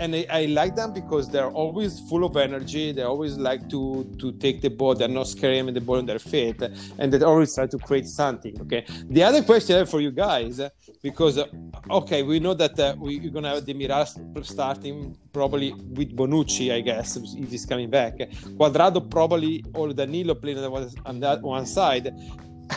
and 0.00 0.16
I, 0.16 0.26
I, 0.30 0.44
like 0.46 0.74
them 0.74 0.92
because 0.92 1.28
they're 1.28 1.50
always 1.50 2.00
full 2.08 2.24
of 2.24 2.36
energy. 2.36 2.92
They 2.92 3.02
always 3.02 3.36
like 3.36 3.68
to 3.68 3.82
to 4.18 4.32
take 4.32 4.60
the 4.62 4.70
ball. 4.70 4.94
They're 4.94 5.16
not 5.20 5.28
scared 5.28 5.64
with 5.66 5.74
the 5.74 5.80
ball 5.80 5.98
on 5.98 6.06
their 6.06 6.18
feet, 6.18 6.60
and 6.98 7.12
they 7.12 7.22
always 7.22 7.54
try 7.54 7.66
to 7.66 7.78
create 7.78 8.06
something. 8.06 8.54
Okay. 8.62 8.84
The 9.16 9.22
other 9.22 9.42
question 9.42 9.86
for 9.86 10.00
you 10.00 10.10
guys, 10.10 10.60
because 11.02 11.38
uh, 11.38 11.46
okay, 11.90 12.22
we 12.22 12.40
know 12.40 12.54
that 12.54 12.78
uh, 12.78 12.96
we, 12.98 13.18
are 13.26 13.30
gonna 13.30 13.50
have 13.54 13.64
Demiral 13.64 14.44
starting 14.44 15.16
probably 15.32 15.72
with 15.72 16.16
Bonucci, 16.16 16.72
I 16.72 16.80
guess, 16.80 17.16
if 17.16 17.50
he's 17.50 17.66
coming 17.66 17.90
back. 17.90 18.14
Cuadrado 18.58 19.08
probably 19.08 19.64
or 19.74 19.92
Danilo 19.92 20.34
playing 20.34 20.58
on, 20.58 20.90
on 21.06 21.20
that 21.20 21.42
one 21.42 21.66
side. 21.66 22.14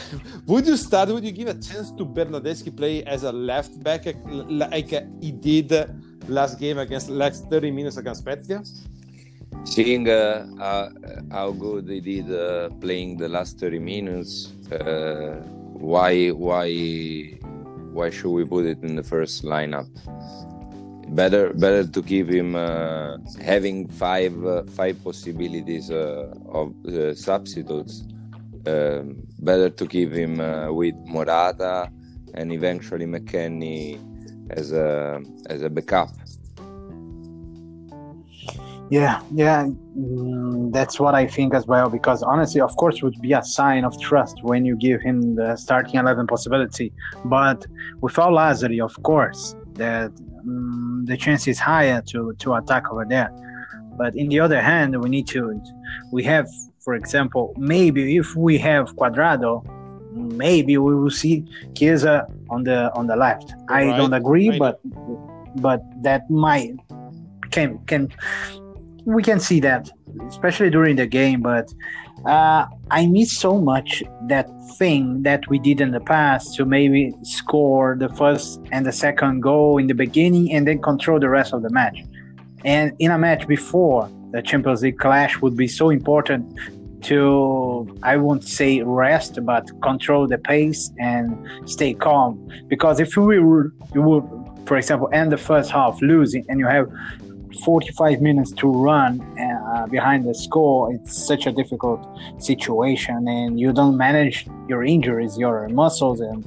would 0.48 0.66
you 0.66 0.78
start? 0.78 1.10
Would 1.10 1.24
you 1.24 1.32
give 1.32 1.48
a 1.48 1.54
chance 1.54 1.92
to 1.92 2.06
Bernardeschi 2.06 2.76
play 2.76 3.04
as 3.04 3.24
a 3.24 3.32
left 3.32 3.82
back 3.84 4.06
like 4.26 4.90
he 5.22 5.32
did? 5.32 5.72
Last 6.28 6.60
game 6.60 6.78
against 6.78 7.10
last 7.10 7.50
30 7.50 7.72
minutes 7.72 7.98
against 7.98 8.22
Spezia? 8.22 8.64
seeing 9.64 10.10
uh, 10.10 10.46
uh, 10.60 10.90
how 11.32 11.52
good 11.52 11.88
they 11.88 12.00
did 12.00 12.32
uh, 12.32 12.70
playing 12.82 13.18
the 13.18 13.30
last 13.30 13.60
30 13.60 13.80
minutes 13.80 14.52
uh, 14.72 15.42
why 15.74 16.30
why 16.30 16.70
why 17.94 18.10
should 18.10 18.32
we 18.32 18.44
put 18.44 18.66
it 18.66 18.82
in 18.84 18.96
the 18.96 19.04
first 19.04 19.44
lineup 19.44 19.88
better 21.16 21.54
better 21.54 21.86
to 21.86 22.02
keep 22.02 22.30
him 22.30 22.56
uh, 22.56 23.18
having 23.42 23.88
five 23.88 24.34
uh, 24.46 24.64
five 24.64 25.02
possibilities 25.04 25.90
of 25.92 26.74
substitutes 27.16 28.04
um, 28.66 29.22
better 29.40 29.70
to 29.70 29.86
keep 29.88 30.12
him 30.12 30.38
with 30.76 30.96
Morata 31.06 31.90
and 32.34 32.52
eventually 32.52 33.06
McKennie 33.06 34.00
as 34.50 34.72
a 34.72 35.22
as 35.50 35.62
a 35.62 35.70
backup 35.70 36.10
yeah, 38.90 39.22
yeah, 39.34 39.70
mm, 39.98 40.72
that's 40.72 41.00
what 41.00 41.16
I 41.16 41.26
think 41.26 41.56
as 41.56 41.66
well. 41.66 41.90
Because 41.90 42.22
honestly, 42.22 42.62
of 42.62 42.76
course, 42.76 43.02
would 43.02 43.20
be 43.22 43.34
a 43.34 43.44
sign 43.44 43.86
of 43.86 44.00
trust 44.00 44.44
when 44.44 44.66
you 44.66 44.76
give 44.76 45.02
him 45.02 45.36
the 45.36 45.56
starting 45.56 45.96
eleven 45.96 46.28
possibility. 46.28 46.94
But 47.26 47.66
without 48.02 48.34
Lazzari, 48.34 48.84
of 48.84 49.02
course, 49.02 49.56
that 49.74 50.12
um, 50.42 51.06
the 51.08 51.18
chance 51.18 51.48
is 51.48 51.58
higher 51.58 52.04
to 52.12 52.34
to 52.38 52.54
attack 52.54 52.92
over 52.92 53.06
there. 53.10 53.32
But 53.98 54.16
in 54.16 54.30
the 54.30 54.40
other 54.40 54.62
hand, 54.62 55.02
we 55.02 55.10
need 55.10 55.28
to 55.30 55.60
we 56.12 56.24
have, 56.26 56.48
for 56.80 56.94
example, 56.94 57.56
maybe 57.58 58.18
if 58.18 58.36
we 58.36 58.60
have 58.60 58.96
Cuadrado, 58.96 59.66
maybe 60.16 60.78
we 60.78 60.96
will 60.96 61.12
see 61.12 61.46
Chiesa 61.76 62.28
on 62.50 62.64
the 62.64 62.94
on 62.94 63.08
the 63.08 63.16
left. 63.16 63.54
I 63.70 63.86
don't 63.98 64.14
agree, 64.14 64.50
right. 64.50 64.60
but 64.60 64.80
but 65.62 65.82
that 66.04 66.30
might 66.30 66.76
can 67.52 67.80
can 67.86 68.10
we 69.06 69.24
can 69.24 69.40
see 69.40 69.60
that, 69.62 69.90
especially 70.28 70.70
during 70.70 70.96
the 70.96 71.08
game. 71.08 71.42
But 71.42 71.74
uh, 72.26 72.66
I 72.92 73.06
miss 73.08 73.36
so 73.36 73.60
much 73.60 74.04
that 74.28 74.48
thing 74.78 75.24
that 75.24 75.48
we 75.50 75.60
did 75.60 75.82
in 75.82 75.92
the 75.92 76.00
past 76.00 76.56
to 76.56 76.66
maybe 76.66 77.14
score 77.24 77.96
the 78.00 78.10
first 78.10 78.62
and 78.72 78.86
the 78.86 78.92
second 78.92 79.42
goal 79.42 79.78
in 79.78 79.88
the 79.88 79.94
beginning 79.94 80.52
and 80.52 80.68
then 80.68 80.82
control 80.82 81.20
the 81.20 81.30
rest 81.30 81.54
of 81.54 81.64
the 81.64 81.70
match. 81.70 82.00
And 82.64 82.94
in 83.00 83.12
a 83.12 83.18
match 83.18 83.48
before 83.48 84.10
the 84.32 84.42
Champions 84.42 84.82
League 84.82 84.98
clash 84.98 85.42
would 85.42 85.58
be 85.58 85.68
so 85.68 85.90
important 85.90 86.58
to 87.04 87.98
I 88.04 88.18
won't 88.18 88.44
say 88.44 88.82
rest, 88.82 89.40
but 89.46 89.70
control 89.82 90.28
the 90.28 90.38
pace 90.38 90.92
and 91.00 91.26
stay 91.70 91.94
calm. 91.94 92.50
Because 92.68 93.00
if 93.00 93.16
we 93.18 93.40
were, 93.40 93.74
you 93.94 94.02
would, 94.02 94.24
for 94.66 94.78
example, 94.78 95.10
end 95.14 95.32
the 95.32 95.38
first 95.38 95.72
half 95.72 96.02
losing, 96.02 96.46
and 96.50 96.60
you 96.60 96.68
have 96.68 96.90
45 97.64 98.22
minutes 98.22 98.52
to 98.54 98.68
run 98.72 99.22
uh, 99.40 99.88
behind 99.88 100.26
the 100.28 100.34
score, 100.34 100.94
it's 100.94 101.26
such 101.26 101.46
a 101.46 101.52
difficult 101.52 102.02
situation, 102.40 103.28
and 103.28 103.60
you 103.60 103.72
don't 103.72 103.98
manage 103.98 104.48
your 104.68 104.84
injuries, 104.84 105.38
your 105.38 105.68
muscles, 105.70 106.20
and 106.20 106.46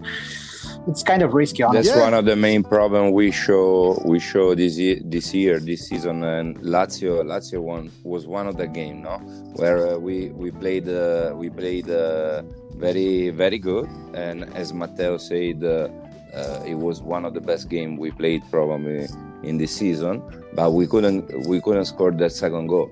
it's 0.86 1.02
kind 1.02 1.22
of 1.22 1.34
risky. 1.34 1.62
Honestly. 1.62 1.88
That's 1.88 1.96
yeah. 1.96 2.04
one 2.04 2.14
of 2.14 2.24
the 2.24 2.36
main 2.36 2.62
problems 2.62 3.12
we 3.12 3.30
show 3.30 4.00
we 4.04 4.18
show 4.18 4.54
this 4.54 4.78
year, 4.78 5.00
this 5.04 5.34
year, 5.34 5.58
this 5.58 5.88
season. 5.88 6.24
And 6.24 6.58
Lazio, 6.58 7.22
Lazio 7.22 7.60
one 7.60 7.90
was 8.02 8.26
one 8.26 8.46
of 8.46 8.56
the 8.56 8.66
game, 8.66 9.02
no, 9.02 9.18
where 9.56 9.94
uh, 9.94 9.98
we 9.98 10.30
we 10.30 10.50
played 10.50 10.88
uh, 10.88 11.32
we 11.34 11.50
played 11.50 11.90
uh, 11.90 12.42
very 12.76 13.30
very 13.30 13.58
good, 13.58 13.88
and 14.14 14.44
as 14.54 14.72
Matteo 14.72 15.18
said, 15.18 15.64
uh, 15.64 15.88
uh, 16.34 16.62
it 16.66 16.74
was 16.74 17.02
one 17.02 17.24
of 17.24 17.34
the 17.34 17.40
best 17.40 17.68
game 17.68 17.96
we 17.96 18.10
played 18.10 18.42
probably 18.50 19.06
in 19.42 19.58
this 19.58 19.76
season 19.76 20.22
but 20.56 20.72
we 20.72 20.86
couldn't 20.88 21.46
we 21.46 21.60
couldn't 21.60 21.84
score 21.84 22.10
that 22.10 22.32
second 22.32 22.66
goal. 22.66 22.90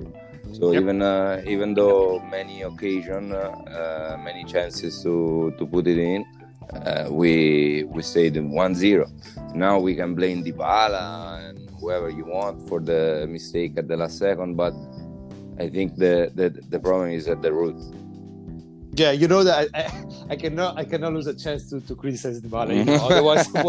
So 0.53 0.71
yep. 0.71 0.83
even 0.83 1.03
uh, 1.03 1.43
even 1.47 1.75
though 1.75 2.21
many 2.31 2.63
occasion, 2.63 3.33
uh, 3.33 3.51
uh, 3.67 4.17
many 4.23 4.45
chances 4.45 5.03
to 5.03 5.53
to 5.59 5.67
put 5.67 5.89
it 5.89 5.99
in, 5.99 6.25
uh, 6.73 7.09
we 7.11 7.85
we 7.85 8.03
stayed 8.03 8.37
in 8.37 8.51
1-0. 8.51 9.55
Now 9.55 9.79
we 9.79 9.95
can 9.95 10.15
blame 10.15 10.45
Dybala 10.45 11.49
and 11.49 11.71
whoever 11.81 12.11
you 12.11 12.25
want 12.25 12.69
for 12.69 12.81
the 12.81 13.27
mistake 13.29 13.75
at 13.77 13.89
the 13.89 13.97
last 13.97 14.19
second, 14.19 14.57
but 14.57 14.75
I 15.59 15.69
think 15.69 15.97
the 15.97 16.31
the, 16.35 16.51
the 16.69 16.79
problem 16.79 17.11
is 17.11 17.29
at 17.29 17.43
the 17.43 17.53
root. 17.53 17.77
Yeah, 18.97 19.11
you 19.11 19.27
know 19.27 19.43
that 19.43 19.71
I, 19.75 19.81
I, 19.81 19.91
I, 20.31 20.37
cannot 20.37 20.79
I 20.79 20.85
cannot 20.85 21.15
lose 21.15 21.27
a 21.27 21.35
chance 21.35 21.69
to, 21.71 21.81
to 21.81 21.97
criticize 21.97 22.41
ball. 22.41 22.71
You 22.71 22.85
know? 22.85 22.95
Otherwise, 22.95 23.53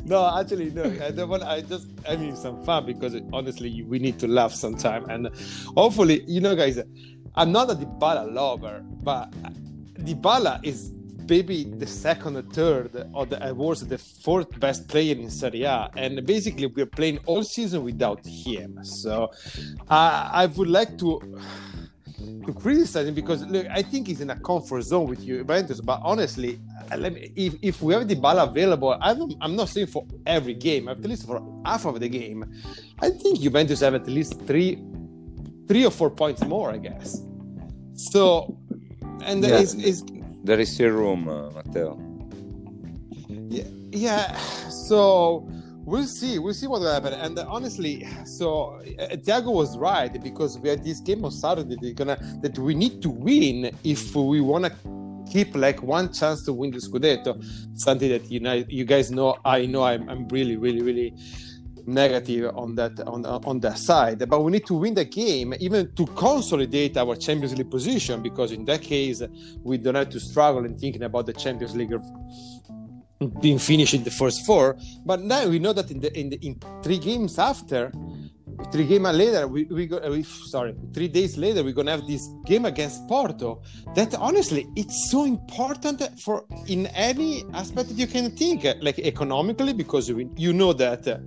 no, 0.06 0.40
actually, 0.40 0.70
no. 0.70 0.84
I 0.84 1.10
don't 1.10 1.28
want. 1.28 1.42
I 1.42 1.60
just 1.60 1.88
I 2.08 2.16
mean 2.16 2.34
some 2.34 2.64
fun 2.64 2.86
because 2.86 3.14
honestly, 3.32 3.82
we 3.82 3.98
need 3.98 4.18
to 4.20 4.26
laugh 4.26 4.54
sometime, 4.54 5.04
and 5.10 5.28
hopefully, 5.76 6.24
you 6.26 6.40
know, 6.40 6.56
guys, 6.56 6.80
I'm 7.34 7.52
not 7.52 7.70
a 7.70 7.74
Dybala 7.74 8.32
lover, 8.32 8.82
but 9.02 9.30
Dybala 10.04 10.60
is 10.62 10.92
maybe 11.28 11.64
the 11.64 11.86
second 11.86 12.36
or 12.36 12.42
third 12.42 13.06
or 13.14 13.24
the 13.24 13.38
awards 13.48 13.86
the 13.86 13.98
fourth 13.98 14.58
best 14.58 14.88
player 14.88 15.14
in 15.14 15.30
Serie 15.30 15.62
A 15.62 15.88
and 15.96 16.26
basically 16.26 16.66
we're 16.66 16.86
playing 16.86 17.18
all 17.24 17.44
season 17.44 17.84
without 17.84 18.20
him 18.26 18.82
so 18.82 19.30
uh, 19.88 20.28
I 20.32 20.46
would 20.46 20.68
like 20.68 20.98
to 20.98 21.38
to 22.46 22.52
criticize 22.52 23.06
him 23.06 23.14
because 23.14 23.44
look, 23.46 23.66
I 23.70 23.82
think 23.82 24.06
he's 24.06 24.20
in 24.20 24.30
a 24.30 24.38
comfort 24.38 24.82
zone 24.82 25.08
with 25.08 25.24
Juventus. 25.24 25.80
But 25.80 26.00
honestly, 26.02 26.60
me, 26.98 27.32
if, 27.36 27.54
if 27.62 27.82
we 27.82 27.94
have 27.94 28.06
Dybala 28.06 28.48
available, 28.48 28.96
I'm, 29.00 29.32
I'm 29.40 29.56
not 29.56 29.68
saying 29.68 29.88
for 29.88 30.06
every 30.26 30.54
game, 30.54 30.88
at 30.88 31.00
least 31.00 31.26
for 31.26 31.42
half 31.64 31.84
of 31.86 32.00
the 32.00 32.08
game, 32.08 32.44
I 33.00 33.10
think 33.10 33.40
Juventus 33.40 33.80
have 33.80 33.94
at 33.94 34.06
least 34.06 34.40
three, 34.46 34.82
three 35.68 35.86
or 35.86 35.90
four 35.90 36.10
points 36.10 36.44
more, 36.44 36.70
I 36.70 36.78
guess. 36.78 37.22
So, 37.94 38.58
and 39.22 39.42
yeah, 39.42 39.58
is, 39.58 39.74
is 39.74 40.04
there 40.42 40.58
is 40.58 40.72
still 40.72 40.90
room, 40.90 41.28
uh, 41.28 41.50
Matteo. 41.50 41.98
Yeah, 43.28 43.64
yeah. 43.90 44.36
So 44.86 45.48
we'll 45.84 46.06
see 46.06 46.38
we'll 46.38 46.54
see 46.54 46.66
what 46.66 46.80
will 46.80 46.92
happen 46.92 47.14
and 47.14 47.38
uh, 47.38 47.46
honestly 47.48 48.06
so 48.24 48.80
uh, 48.98 49.16
Thiago 49.16 49.52
was 49.52 49.78
right 49.78 50.22
because 50.22 50.58
we 50.58 50.68
had 50.68 50.84
this 50.84 51.00
game 51.00 51.24
on 51.24 51.30
Saturday 51.30 51.94
gonna 51.94 52.18
that 52.42 52.56
we 52.58 52.74
need 52.74 53.00
to 53.02 53.08
win 53.08 53.74
if 53.82 54.14
we 54.14 54.40
want 54.40 54.66
to 54.66 54.72
keep 55.32 55.54
like 55.56 55.82
one 55.82 56.12
chance 56.12 56.44
to 56.44 56.52
win 56.52 56.70
the 56.70 56.78
Scudetto 56.78 57.42
something 57.74 58.10
that 58.10 58.30
you 58.30 58.40
know 58.40 58.62
you 58.68 58.84
guys 58.84 59.10
know 59.10 59.38
I 59.44 59.66
know 59.66 59.82
I'm, 59.82 60.08
I'm 60.08 60.28
really 60.28 60.56
really 60.56 60.82
really 60.82 61.14
negative 61.86 62.52
on 62.54 62.74
that 62.74 62.98
on 63.06 63.24
uh, 63.26 63.40
on 63.44 63.60
that 63.60 63.78
side 63.78 64.18
but 64.28 64.42
we 64.42 64.52
need 64.52 64.66
to 64.66 64.74
win 64.74 64.94
the 64.94 65.04
game 65.04 65.54
even 65.60 65.92
to 65.94 66.06
consolidate 66.06 66.96
our 66.96 67.16
champions 67.16 67.56
league 67.56 67.70
position 67.70 68.22
because 68.22 68.52
in 68.52 68.64
that 68.64 68.82
case 68.82 69.22
we 69.62 69.78
don't 69.78 69.94
have 69.94 70.10
to 70.10 70.20
struggle 70.20 70.64
in 70.64 70.76
thinking 70.78 71.02
about 71.02 71.26
the 71.26 71.32
champions 71.32 71.74
league 71.74 71.92
being 73.40 73.58
finished 73.58 73.94
in 73.94 74.02
the 74.02 74.10
first 74.10 74.46
four. 74.46 74.76
But 75.04 75.20
now 75.20 75.46
we 75.46 75.58
know 75.58 75.72
that 75.72 75.90
in 75.90 76.00
the 76.00 76.18
in, 76.18 76.30
the, 76.30 76.36
in 76.46 76.58
three 76.82 76.98
games 76.98 77.38
after, 77.38 77.92
three 78.72 78.86
games 78.86 79.12
later, 79.14 79.46
we, 79.46 79.64
we 79.64 79.86
go. 79.86 79.98
Uh, 79.98 80.10
we, 80.10 80.22
sorry, 80.22 80.74
three 80.94 81.08
days 81.08 81.36
later, 81.36 81.62
we're 81.62 81.74
gonna 81.74 81.90
have 81.90 82.06
this 82.06 82.28
game 82.46 82.64
against 82.64 83.06
Porto. 83.08 83.62
That 83.94 84.14
honestly, 84.14 84.66
it's 84.74 85.10
so 85.10 85.24
important 85.24 86.18
for 86.20 86.44
in 86.66 86.86
any 86.88 87.44
aspect 87.52 87.90
that 87.90 87.98
you 87.98 88.06
can 88.06 88.30
think, 88.30 88.64
like 88.80 88.98
economically, 88.98 89.74
because 89.74 90.10
we, 90.12 90.28
you 90.36 90.52
know 90.52 90.72
that. 90.72 91.06
Uh, 91.06 91.18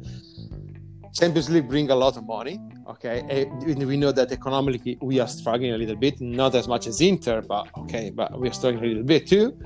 Champions 1.13 1.49
League 1.49 1.69
bring 1.69 1.89
a 1.91 1.95
lot 1.95 2.17
of 2.17 2.25
money, 2.25 2.59
okay. 2.87 3.23
And 3.29 3.85
we 3.85 3.97
know 3.97 4.11
that 4.11 4.31
economically 4.31 4.97
we 5.01 5.19
are 5.19 5.27
struggling 5.27 5.71
a 5.73 5.77
little 5.77 5.95
bit, 5.95 6.19
not 6.19 6.55
as 6.55 6.67
much 6.67 6.87
as 6.87 7.01
Inter, 7.01 7.41
but 7.41 7.67
okay, 7.77 8.09
but 8.09 8.39
we 8.39 8.49
are 8.49 8.53
struggling 8.53 8.83
a 8.83 8.87
little 8.87 9.03
bit 9.03 9.27
too 9.27 9.57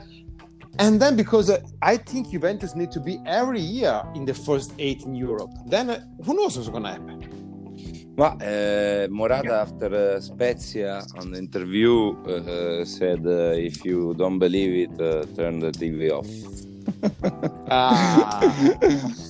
and 0.80 1.01
then 1.01 1.16
because 1.16 1.50
uh, 1.50 1.60
I 1.82 1.98
think 1.98 2.30
Juventus 2.30 2.75
need 2.75 2.92
to 2.92 3.00
be 3.00 3.20
every 3.25 3.62
year 3.62 4.01
in 4.16 4.25
the 4.25 4.34
first 4.34 4.74
eight 4.77 5.04
in 5.04 5.16
Europe, 5.16 5.51
then 5.66 5.89
uh, 5.89 6.01
who 6.24 6.36
knows 6.36 6.58
what's 6.58 6.70
going 6.70 6.84
to 6.84 6.89
happen. 6.89 8.13
Well, 8.16 8.38
uh, 8.42 9.08
Morata 9.10 9.54
after 9.54 10.16
uh, 10.16 10.20
Spezia 10.20 11.04
on 11.18 11.32
the 11.32 11.38
interview 11.38 12.16
uh, 12.25 12.84
said, 12.84 13.25
uh, 13.25 13.54
"If 13.54 13.86
you 13.86 14.16
don't 14.16 14.39
believe 14.39 14.89
it, 14.89 15.36
turn 15.36 15.60
the 15.60 15.72
TV 15.72 16.12
off." 16.12 16.67
Ah. 17.70 18.39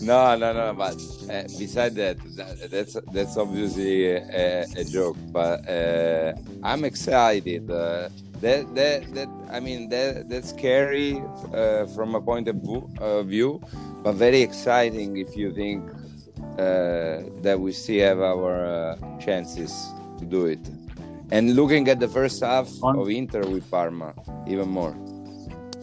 no, 0.02 0.36
no, 0.36 0.54
no. 0.54 0.74
But 0.74 0.96
uh, 1.30 1.44
besides 1.58 1.96
that, 1.96 2.18
that, 2.36 2.72
that's 2.72 2.98
that's 3.12 3.38
obviously 3.38 4.12
a, 4.12 4.66
a 4.76 4.84
joke. 4.84 5.18
But 5.32 5.68
I'm 6.64 6.84
excited 6.86 7.68
that 8.42 8.74
that 8.76 9.14
that 9.14 9.30
I 9.52 9.60
mean 9.60 9.90
that 9.90 10.30
that's 10.30 10.50
scary 10.50 11.22
uh, 11.54 11.86
from 11.88 12.16
a 12.16 12.22
point 12.22 12.48
of 12.48 12.56
view, 13.26 13.62
uh, 13.64 13.74
but 14.04 14.14
very 14.14 14.42
exciting 14.42 15.18
if 15.18 15.36
you 15.36 15.52
think 15.54 15.84
uh, 16.58 17.24
that 17.42 17.58
we 17.60 17.72
still 17.72 18.06
have 18.06 18.20
our 18.20 18.66
uh, 18.66 19.18
chances 19.20 19.94
to 20.20 20.26
do 20.26 20.46
it. 20.46 20.60
And 21.32 21.56
looking 21.56 21.88
at 21.90 22.00
the 22.00 22.08
first 22.08 22.42
half 22.42 22.70
of 22.84 23.10
Inter 23.10 23.42
with 23.42 23.70
Parma, 23.70 24.14
even 24.48 24.70
more. 24.70 24.96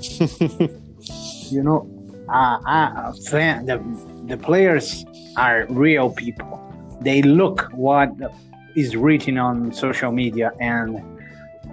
you 1.52 1.62
know, 1.62 1.88
uh, 2.28 2.58
uh, 2.66 3.12
the 3.12 3.82
the 4.26 4.36
players 4.36 5.04
are 5.36 5.66
real 5.68 6.10
people. 6.10 6.60
They 7.00 7.22
look 7.22 7.70
what 7.72 8.10
is 8.76 8.96
written 8.96 9.38
on 9.38 9.72
social 9.72 10.12
media 10.12 10.52
and 10.60 11.00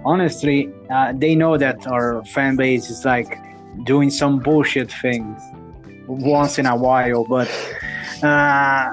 honestly 0.04 0.70
uh, 0.90 1.12
they 1.16 1.34
know 1.34 1.56
that 1.56 1.86
our 1.86 2.24
fan 2.26 2.56
base 2.56 2.90
is 2.90 3.04
like 3.04 3.38
doing 3.84 4.10
some 4.10 4.38
bullshit 4.38 4.90
things 4.92 5.40
once 6.06 6.58
in 6.58 6.66
a 6.66 6.76
while 6.76 7.24
but 7.24 7.48
uh, 8.22 8.92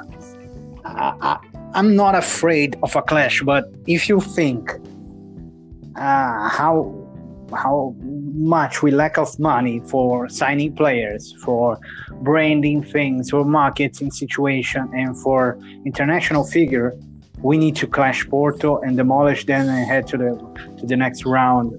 I, 0.85 1.37
am 1.75 1.95
not 1.95 2.15
afraid 2.15 2.77
of 2.81 2.95
a 2.95 3.01
clash 3.01 3.41
but 3.43 3.65
if 3.87 4.09
you 4.09 4.19
think 4.19 4.71
uh, 5.95 6.49
how 6.49 6.95
how 7.53 7.95
much 8.33 8.81
we 8.81 8.91
lack 8.91 9.17
of 9.17 9.37
money 9.39 9.81
for 9.87 10.29
signing 10.29 10.75
players, 10.75 11.33
for 11.43 11.79
branding 12.21 12.83
things, 12.83 13.29
for 13.29 13.45
marketing 13.45 14.11
situation, 14.11 14.89
and 14.93 15.17
for 15.21 15.59
international 15.85 16.43
figure, 16.43 16.95
we 17.41 17.57
need 17.57 17.75
to 17.77 17.87
clash 17.87 18.27
Porto 18.27 18.79
and 18.79 18.97
demolish 18.97 19.45
them 19.45 19.69
and 19.69 19.85
head 19.87 20.07
to 20.07 20.17
the 20.17 20.31
to 20.79 20.85
the 20.85 20.95
next 20.95 21.25
round. 21.25 21.77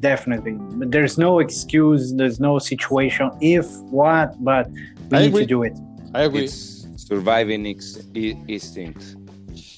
Definitely, 0.00 0.56
but 0.78 0.90
there's 0.90 1.18
no 1.18 1.38
excuse. 1.38 2.12
There's 2.14 2.40
no 2.40 2.58
situation. 2.58 3.30
If 3.40 3.66
what, 3.90 4.42
but 4.42 4.70
we 4.70 5.18
I 5.18 5.20
need 5.20 5.28
agree. 5.28 5.42
to 5.42 5.46
do 5.46 5.62
it. 5.62 5.78
I 6.14 6.22
agree. 6.22 6.44
It's 6.44 6.86
surviving 6.96 7.66
instinct. 7.66 9.16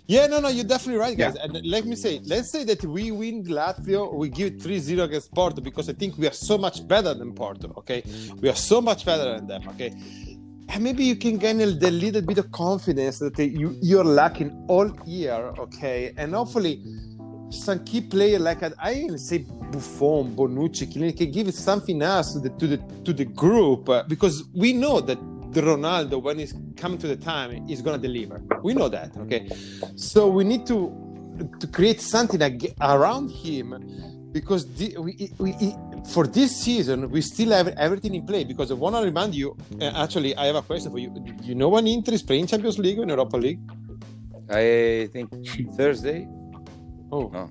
Yeah, 0.07 0.27
no, 0.27 0.39
no, 0.39 0.49
you're 0.49 0.65
definitely 0.65 1.01
right, 1.01 1.17
guys. 1.17 1.35
Yeah. 1.37 1.45
And 1.45 1.65
let 1.65 1.87
me 1.87 1.97
say, 1.97 2.21
let's 2.25 2.51
say 2.51 2.63
that 2.65 2.85
we 2.85 3.11
win 3.11 3.45
Lazio, 3.45 4.13
we 4.13 4.29
give 4.29 4.55
3-0 4.55 5.03
against 5.03 5.35
Porto 5.35 5.63
because 5.63 5.89
I 5.89 5.95
think 5.95 6.19
we 6.19 6.27
are 6.27 6.33
so 6.33 6.59
much 6.59 6.87
better 6.87 7.15
than 7.15 7.33
Porto. 7.33 7.73
Okay, 7.79 8.03
we 8.41 8.51
are 8.51 8.57
so 8.57 8.83
much 8.83 9.07
better 9.07 9.37
than 9.37 9.47
them. 9.47 9.67
Okay, 9.71 9.95
and 10.69 10.85
maybe 10.85 11.05
you 11.05 11.17
can 11.17 11.39
gain 11.39 11.59
a, 11.63 11.65
a 11.65 11.91
little 11.91 12.21
bit 12.21 12.37
of 12.37 12.53
confidence 12.53 13.19
that 13.21 13.39
you 13.39 13.79
you're 13.81 14.05
lacking 14.05 14.67
all 14.69 14.91
year. 15.07 15.55
Okay, 15.59 16.13
and 16.19 16.35
hopefully 16.35 16.83
some 17.51 17.83
key 17.85 18.03
player 18.03 18.39
like 18.39 18.63
I 18.79 19.09
say 19.17 19.39
Buffon, 19.71 20.37
Bonucci, 20.37 21.17
can 21.17 21.31
give 21.31 21.55
something 21.55 22.03
else 22.03 22.35
to 22.35 22.41
the 22.41 22.51
to 22.51 22.67
the 22.67 22.77
to 23.05 23.13
the 23.15 23.25
group 23.25 23.89
uh, 23.89 24.03
because 24.07 24.45
we 24.55 24.75
know 24.75 25.01
that 25.01 25.19
the 25.55 25.63
Ronaldo, 25.63 26.21
when 26.21 26.39
he's 26.39 26.55
coming 26.77 26.99
to 26.99 27.07
the 27.07 27.17
time, 27.17 27.69
is 27.69 27.81
going 27.81 28.01
to 28.01 28.07
deliver. 28.09 28.43
We 28.63 28.75
know 28.75 28.89
that, 28.89 29.17
okay? 29.17 29.49
So 29.97 30.29
we 30.29 30.45
need 30.45 30.67
to 30.67 30.79
to 31.59 31.67
create 31.67 32.01
something 32.01 32.41
around 32.81 33.29
him 33.29 33.69
because 34.31 34.73
the, 34.77 34.97
we, 34.99 35.33
we, 35.39 35.75
for 36.13 36.27
this 36.29 36.55
season 36.57 37.11
we 37.11 37.21
still 37.21 37.51
have 37.51 37.69
everything 37.87 38.15
in 38.15 38.25
play 38.25 38.45
because 38.45 38.71
I 38.71 38.75
want 38.75 38.95
to 38.95 39.03
remind 39.03 39.35
you 39.35 39.57
uh, 39.81 40.03
actually 40.05 40.37
I 40.37 40.47
have 40.47 40.57
a 40.57 40.63
question 40.63 40.93
for 40.93 40.99
you. 40.99 41.11
Do 41.11 41.45
you 41.45 41.57
know 41.57 41.71
when 41.71 41.89
Inter 41.89 42.13
is 42.13 42.23
playing 42.23 42.47
Champions 42.47 42.79
League 42.79 42.99
or 43.01 43.07
Europa 43.07 43.37
League? 43.37 43.61
I 44.49 45.09
think 45.13 45.31
Thursday. 45.77 46.29
Oh. 47.11 47.29
No. 47.33 47.51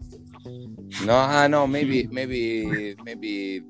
No 1.05 1.15
uh, 1.15 1.48
no 1.48 1.65
maybe 1.67 2.07
maybe 2.07 2.95
maybe 3.03 3.63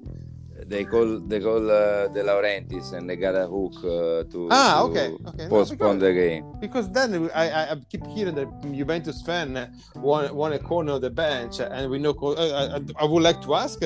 they 0.67 0.86
call 0.86 1.20
they 1.20 1.39
call 1.39 1.70
uh, 1.70 2.08
De 2.08 2.24
Laurentiis 2.24 2.93
and 2.93 3.10
they 3.10 3.15
got 3.15 3.36
a 3.36 3.48
hook 3.48 3.75
uh, 3.79 4.24
to, 4.32 4.48
ah, 4.51 4.82
to 4.82 4.89
okay, 4.89 5.08
okay. 5.27 5.48
postpone 5.50 6.00
no, 6.00 6.05
the 6.05 6.13
game. 6.13 6.46
Because 6.60 6.89
then 6.91 7.29
I, 7.34 7.72
I 7.72 7.75
keep 7.89 8.05
hearing 8.08 8.36
that 8.36 8.48
Juventus 8.74 9.22
fan 9.22 9.72
want, 9.96 10.34
want 10.34 10.53
a 10.53 10.60
corner 10.60 10.93
of 10.93 11.01
the 11.01 11.10
bench, 11.10 11.60
and 11.60 11.89
we 11.89 12.00
know. 12.00 12.12
Uh, 12.12 12.79
I, 12.79 13.03
I 13.03 13.05
would 13.05 13.24
like 13.24 13.41
to 13.43 13.55
ask. 13.55 13.79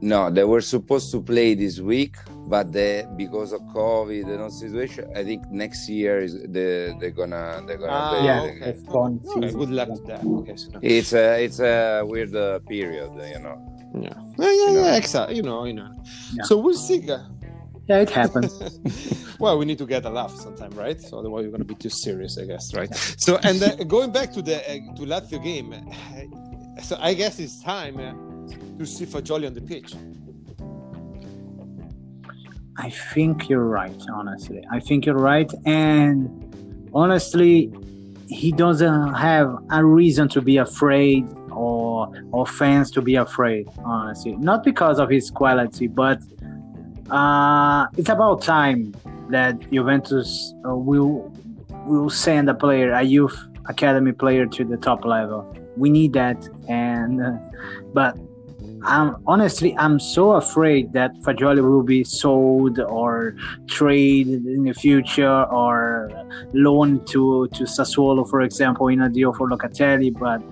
No, 0.00 0.30
they 0.30 0.44
were 0.44 0.60
supposed 0.60 1.10
to 1.12 1.20
play 1.20 1.54
this 1.54 1.80
week, 1.80 2.16
but 2.48 2.72
they, 2.72 3.06
because 3.16 3.52
of 3.52 3.60
COVID 3.74 4.24
and 4.24 4.42
all 4.42 4.50
situation, 4.50 5.10
I 5.14 5.24
think 5.24 5.46
next 5.50 5.88
year 5.88 6.20
is 6.20 6.34
the, 6.34 6.96
they're 7.00 7.10
gonna 7.10 7.62
they're 7.66 7.78
gonna 7.78 7.92
ah, 7.92 8.10
play. 8.10 8.24
Yeah, 8.24 8.40
okay. 8.42 8.76
okay. 8.88 9.52
good 9.52 9.70
luck 9.70 9.88
to 9.94 10.02
them. 10.02 10.38
Okay, 10.38 10.56
so. 10.56 10.70
It's 10.82 11.12
a 11.12 11.44
it's 11.44 11.60
a 11.60 12.02
weird 12.04 12.34
uh, 12.34 12.58
period, 12.60 13.10
you 13.14 13.40
know. 13.40 13.73
Yeah, 14.00 14.14
yeah, 14.38 14.52
yeah, 14.52 14.70
yeah 14.72 14.96
exactly. 14.96 15.36
You 15.36 15.42
know, 15.42 15.64
you 15.64 15.74
know. 15.74 15.90
Yeah. 16.32 16.42
So 16.44 16.56
we'll 16.56 16.74
see. 16.74 16.98
Yeah, 17.86 18.00
it 18.00 18.10
happens. 18.10 18.52
well, 19.38 19.58
we 19.58 19.66
need 19.66 19.78
to 19.78 19.86
get 19.86 20.04
a 20.04 20.10
laugh 20.10 20.34
sometime, 20.34 20.70
right? 20.70 20.98
So 21.00 21.18
otherwise, 21.18 21.44
we're 21.44 21.50
going 21.50 21.60
to 21.60 21.66
be 21.66 21.74
too 21.74 21.90
serious, 21.90 22.38
I 22.38 22.46
guess, 22.46 22.74
right? 22.74 22.92
So, 22.94 23.38
and 23.42 23.62
uh, 23.62 23.76
going 23.84 24.10
back 24.10 24.32
to 24.32 24.42
the 24.42 24.56
uh, 24.56 24.94
to 24.96 25.02
Lazio 25.02 25.42
game, 25.42 25.72
uh, 25.72 26.82
so 26.82 26.96
I 26.98 27.14
guess 27.14 27.38
it's 27.38 27.62
time 27.62 27.98
uh, 27.98 28.78
to 28.78 28.86
see 28.86 29.04
Fagioli 29.04 29.46
on 29.46 29.54
the 29.54 29.60
pitch. 29.60 29.94
I 32.76 32.90
think 32.90 33.48
you're 33.48 33.66
right, 33.66 34.02
honestly. 34.12 34.64
I 34.72 34.80
think 34.80 35.06
you're 35.06 35.14
right, 35.16 35.52
and 35.66 36.90
honestly, 36.94 37.70
he 38.28 38.50
doesn't 38.50 39.14
have 39.14 39.56
a 39.70 39.84
reason 39.84 40.28
to 40.30 40.40
be 40.40 40.56
afraid 40.56 41.28
or 42.32 42.46
fans 42.46 42.90
to 42.92 43.02
be 43.02 43.16
afraid. 43.16 43.68
Honestly, 43.84 44.36
not 44.36 44.64
because 44.64 44.98
of 44.98 45.10
his 45.10 45.30
quality, 45.30 45.86
but 45.86 46.20
uh, 47.10 47.86
it's 47.96 48.08
about 48.08 48.42
time 48.42 48.94
that 49.30 49.58
Juventus 49.70 50.54
uh, 50.66 50.74
will 50.74 51.32
will 51.86 52.10
send 52.10 52.48
a 52.48 52.54
player, 52.54 52.92
a 52.92 53.02
youth 53.02 53.36
academy 53.68 54.12
player, 54.12 54.46
to 54.46 54.64
the 54.64 54.76
top 54.76 55.04
level. 55.04 55.54
We 55.76 55.90
need 55.90 56.12
that, 56.14 56.48
and 56.68 57.22
uh, 57.22 57.32
but 57.92 58.16
I'm 58.84 59.16
honestly 59.26 59.74
I'm 59.78 59.98
so 59.98 60.32
afraid 60.32 60.92
that 60.92 61.14
Fagioli 61.20 61.62
will 61.62 61.82
be 61.82 62.04
sold 62.04 62.78
or 62.78 63.34
traded 63.66 64.46
in 64.46 64.64
the 64.64 64.74
future 64.74 65.44
or 65.44 66.10
loaned 66.52 67.06
to 67.08 67.48
to 67.48 67.64
Sassuolo, 67.64 68.28
for 68.28 68.42
example, 68.42 68.88
in 68.88 69.00
a 69.00 69.08
deal 69.08 69.32
for 69.32 69.48
Locatelli. 69.48 70.12
But 70.12 70.42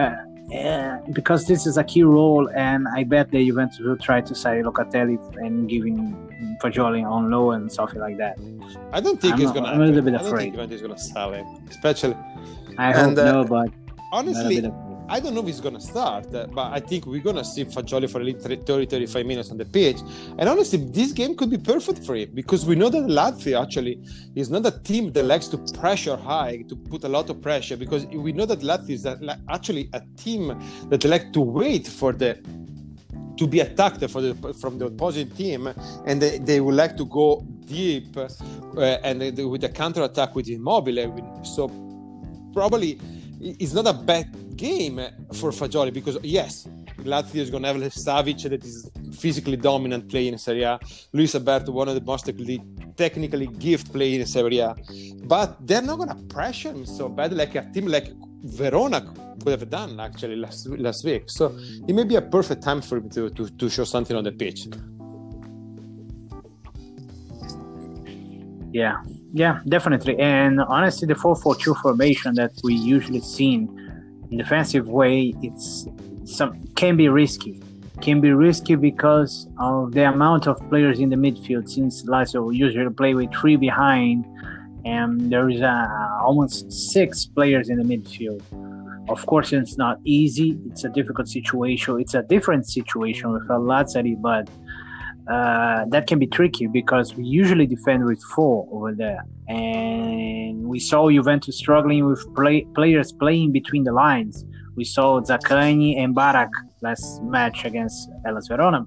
uh, 0.00 0.16
uh, 0.52 0.98
because 1.12 1.46
this 1.46 1.66
is 1.66 1.76
a 1.78 1.84
key 1.84 2.02
role, 2.02 2.48
and 2.54 2.86
I 2.88 3.04
bet 3.04 3.30
the 3.30 3.44
Juventus 3.44 3.78
will 3.78 3.96
try 3.96 4.20
to 4.20 4.34
sell 4.34 4.54
Locatelli 4.54 5.18
and 5.36 5.68
giving 5.68 6.14
Fagioli 6.62 7.04
on 7.08 7.30
loan 7.30 7.54
and 7.54 7.72
something 7.72 8.00
like 8.00 8.18
that. 8.18 8.38
I 8.92 9.00
don't 9.00 9.20
think 9.20 9.34
I'm 9.34 9.40
he's 9.40 9.50
gonna. 9.52 9.68
I'm 9.68 9.80
a 9.80 9.86
little 9.86 10.02
bit 10.02 10.14
afraid. 10.14 10.26
I 10.26 10.30
don't 10.30 10.38
think 10.38 10.54
Juventus 10.54 10.76
is 10.76 10.82
gonna 10.82 10.98
sell 10.98 11.32
him, 11.32 11.46
especially. 11.70 12.16
I 12.78 12.92
hope 12.92 13.18
uh, 13.18 13.24
no, 13.24 13.44
but 13.44 13.70
honestly, 14.12 14.60
I 15.12 15.20
don't 15.20 15.34
know 15.34 15.40
if 15.40 15.46
he's 15.46 15.60
going 15.60 15.74
to 15.74 15.80
start, 15.80 16.34
uh, 16.34 16.46
but 16.46 16.72
I 16.72 16.80
think 16.80 17.04
we're 17.04 17.20
going 17.20 17.36
to 17.36 17.44
see 17.44 17.66
Fagioli 17.66 18.10
for 18.10 18.18
at 18.18 18.24
least 18.24 18.46
30 18.46 18.86
35 18.86 19.26
minutes 19.26 19.50
on 19.50 19.58
the 19.58 19.66
pitch. 19.66 19.98
And 20.38 20.48
honestly, 20.48 20.78
this 20.78 21.12
game 21.12 21.36
could 21.36 21.50
be 21.50 21.58
perfect 21.58 22.06
for 22.06 22.14
him 22.14 22.30
because 22.32 22.64
we 22.64 22.76
know 22.76 22.88
that 22.88 23.02
Lazio 23.02 23.60
actually 23.62 24.02
is 24.34 24.48
not 24.48 24.64
a 24.64 24.70
team 24.70 25.12
that 25.12 25.24
likes 25.24 25.48
to 25.48 25.58
pressure 25.78 26.16
high, 26.16 26.64
to 26.66 26.74
put 26.74 27.04
a 27.04 27.08
lot 27.10 27.28
of 27.28 27.42
pressure, 27.42 27.76
because 27.76 28.06
we 28.06 28.32
know 28.32 28.46
that 28.46 28.60
Lazio 28.60 28.90
is 28.90 29.06
actually 29.50 29.90
a 29.92 30.00
team 30.16 30.58
that 30.88 31.04
like 31.04 31.30
to 31.34 31.42
wait 31.42 31.86
for 31.86 32.14
the 32.14 32.38
to 33.36 33.46
be 33.46 33.60
attacked 33.60 34.08
for 34.08 34.22
the, 34.22 34.34
from 34.62 34.78
the 34.78 34.86
opposing 34.86 35.28
team, 35.32 35.66
and 36.06 36.22
they, 36.22 36.38
they 36.38 36.60
would 36.62 36.74
like 36.74 36.96
to 36.96 37.04
go 37.04 37.46
deep 37.66 38.16
uh, 38.16 38.28
and 39.04 39.20
they, 39.20 39.44
with 39.44 39.64
a 39.64 39.68
counter 39.68 40.04
attack 40.04 40.34
with 40.34 40.48
Immobile. 40.48 41.44
So 41.44 41.68
probably 42.54 42.98
it's 43.42 43.74
not 43.74 43.86
a 43.86 43.92
bad 43.92 44.56
game 44.56 45.00
for 45.32 45.50
Fagioli 45.50 45.92
because 45.92 46.16
yes, 46.22 46.68
Lazio 46.98 47.36
is 47.36 47.50
going 47.50 47.64
to 47.64 47.68
have 47.70 47.76
Savic 47.76 48.48
that 48.48 48.64
is 48.64 48.90
physically 49.18 49.56
dominant 49.56 50.08
playing 50.08 50.32
in 50.34 50.38
Serie 50.38 50.62
A. 50.62 50.78
Luis 51.12 51.34
Alberto, 51.34 51.72
one 51.72 51.88
of 51.88 51.94
the 51.94 52.00
most 52.00 52.30
technically 52.96 53.46
gift 53.46 53.92
playing 53.92 54.20
in 54.20 54.26
Serie 54.26 54.60
A. 54.60 54.76
But 55.24 55.66
they're 55.66 55.82
not 55.82 55.96
going 55.96 56.10
to 56.10 56.34
pressure 56.34 56.70
him 56.70 56.86
so 56.86 57.08
bad 57.08 57.32
like 57.32 57.54
a 57.56 57.68
team 57.72 57.86
like 57.86 58.12
Verona 58.44 59.00
could 59.00 59.58
have 59.58 59.68
done 59.68 59.98
actually 59.98 60.36
last, 60.36 60.68
last 60.68 61.04
week. 61.04 61.24
So 61.26 61.56
it 61.88 61.94
may 61.94 62.04
be 62.04 62.14
a 62.16 62.22
perfect 62.22 62.62
time 62.62 62.80
for 62.80 62.98
him 62.98 63.08
to, 63.10 63.30
to, 63.30 63.48
to 63.48 63.68
show 63.68 63.84
something 63.84 64.16
on 64.16 64.24
the 64.24 64.32
pitch. 64.32 64.68
Yeah, 68.72 69.02
yeah, 69.32 69.60
definitely. 69.66 70.18
And 70.18 70.60
honestly, 70.60 71.06
the 71.08 71.14
4-4-2 71.14 71.80
formation 71.80 72.34
that 72.34 72.52
we 72.62 72.74
usually 72.74 73.20
seen 73.20 73.68
in 74.30 74.38
defensive 74.38 74.88
way, 74.88 75.34
it's 75.42 75.86
some 76.24 76.62
can 76.74 76.96
be 76.96 77.08
risky. 77.08 77.62
Can 78.00 78.20
be 78.20 78.32
risky 78.32 78.74
because 78.74 79.48
of 79.58 79.92
the 79.92 80.08
amount 80.08 80.46
of 80.46 80.58
players 80.68 80.98
in 80.98 81.08
the 81.08 81.16
midfield. 81.16 81.68
Since 81.68 82.04
Lazio 82.04 82.54
usually 82.54 82.90
play 82.90 83.14
with 83.14 83.32
three 83.32 83.56
behind, 83.56 84.26
and 84.84 85.30
there 85.30 85.48
is 85.48 85.62
uh, 85.62 85.86
almost 86.20 86.72
six 86.72 87.26
players 87.26 87.68
in 87.68 87.78
the 87.78 87.84
midfield. 87.84 88.42
Of 89.08 89.24
course, 89.26 89.52
it's 89.52 89.76
not 89.76 89.98
easy. 90.04 90.58
It's 90.70 90.84
a 90.84 90.88
difficult 90.88 91.28
situation. 91.28 92.00
It's 92.00 92.14
a 92.14 92.22
different 92.22 92.68
situation 92.68 93.32
with 93.32 93.46
Lazzari, 93.48 94.20
but 94.20 94.48
uh, 95.28 95.84
that 95.88 96.06
can 96.06 96.18
be 96.18 96.26
tricky 96.26 96.66
because 96.66 97.14
we 97.14 97.24
usually 97.24 97.66
defend 97.66 98.04
with 98.04 98.22
four 98.34 98.68
over 98.72 98.92
there, 98.92 99.24
and 99.48 100.64
we 100.64 100.80
saw 100.80 101.10
Juventus 101.10 101.56
struggling 101.56 102.06
with 102.06 102.22
play, 102.34 102.66
players 102.74 103.12
playing 103.12 103.52
between 103.52 103.84
the 103.84 103.92
lines. 103.92 104.44
We 104.74 104.84
saw 104.84 105.20
Zaccagni 105.20 105.98
and 105.98 106.14
Barak 106.14 106.50
last 106.80 107.22
match 107.22 107.64
against 107.64 108.10
Hellas 108.24 108.48
Verona 108.48 108.86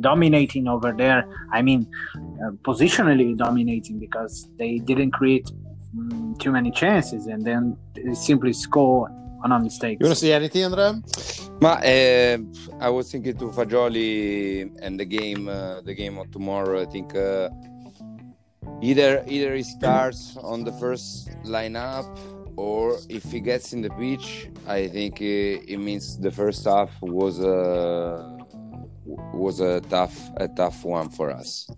dominating 0.00 0.68
over 0.68 0.92
there. 0.92 1.26
I 1.52 1.62
mean, 1.62 1.86
uh, 2.16 2.52
positionally 2.62 3.36
dominating 3.36 3.98
because 3.98 4.48
they 4.58 4.78
didn't 4.78 5.12
create 5.12 5.50
mm, 5.96 6.38
too 6.38 6.52
many 6.52 6.70
chances 6.70 7.26
and 7.26 7.44
then 7.44 7.76
simply 8.14 8.52
score 8.52 9.10
on 9.42 9.52
our 9.52 9.60
mistakes. 9.60 10.00
You 10.00 10.06
want 10.06 10.18
to 10.18 10.20
say 10.24 10.32
anything, 10.32 10.64
Andrea? 10.64 11.00
Ma 11.60 11.78
eh, 11.82 12.38
I 12.80 12.88
was 12.90 13.10
thinking 13.10 13.36
to 13.38 13.46
Fagioli 13.50 14.70
and 14.82 14.98
the 15.00 15.04
game, 15.04 15.48
uh, 15.48 15.80
the 15.82 15.94
game 15.94 16.18
of 16.18 16.30
tomorrow. 16.30 16.82
I 16.82 16.86
think 16.86 17.14
uh, 17.14 17.48
either 18.82 19.24
either 19.26 19.54
he 19.54 19.62
starts 19.62 20.36
on 20.42 20.64
the 20.64 20.72
first 20.72 21.30
lineup 21.44 22.06
or 22.56 22.98
if 23.08 23.24
he 23.24 23.40
gets 23.40 23.72
in 23.72 23.82
the 23.82 23.90
pitch, 23.90 24.48
I 24.66 24.88
think 24.88 25.20
it, 25.20 25.64
it 25.68 25.78
means 25.78 26.18
the 26.18 26.30
first 26.30 26.64
half 26.64 26.90
was 27.00 27.38
a 27.40 28.36
was 29.32 29.60
a 29.60 29.80
tough 29.82 30.16
a 30.36 30.48
tough 30.48 30.84
one 30.84 31.08
for 31.10 31.30
us 31.30 31.68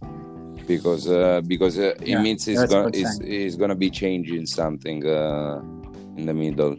because 0.67 1.09
uh, 1.09 1.41
because 1.47 1.79
uh, 1.79 1.95
it 2.01 2.09
Yeah, 2.09 2.23
means 2.23 2.45
he's 2.45 2.59
that's 2.59 2.73
gonna 2.73 2.85
what 2.85 2.97
I'm 2.97 3.01
he's, 3.01 3.19
he's 3.19 3.57
gonna 3.57 3.75
be 3.75 3.91
changing 3.91 4.47
something 4.47 5.05
uh, 5.07 5.61
in 6.17 6.27
the 6.27 6.35
middle. 6.35 6.77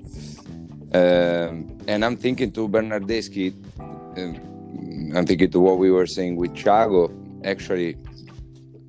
Um, 0.94 1.78
and 1.88 2.04
I'm 2.04 2.18
thinking 2.18 2.52
to 2.54 2.68
Bernardeschi. 2.68 3.54
Um, 3.80 5.14
I'm 5.16 5.26
thinking 5.26 5.52
to 5.52 5.60
what 5.60 5.78
we 5.78 5.92
were 5.92 6.08
saying 6.08 6.36
with 6.36 6.54
Thiago. 6.56 7.12
Actually, 7.46 7.96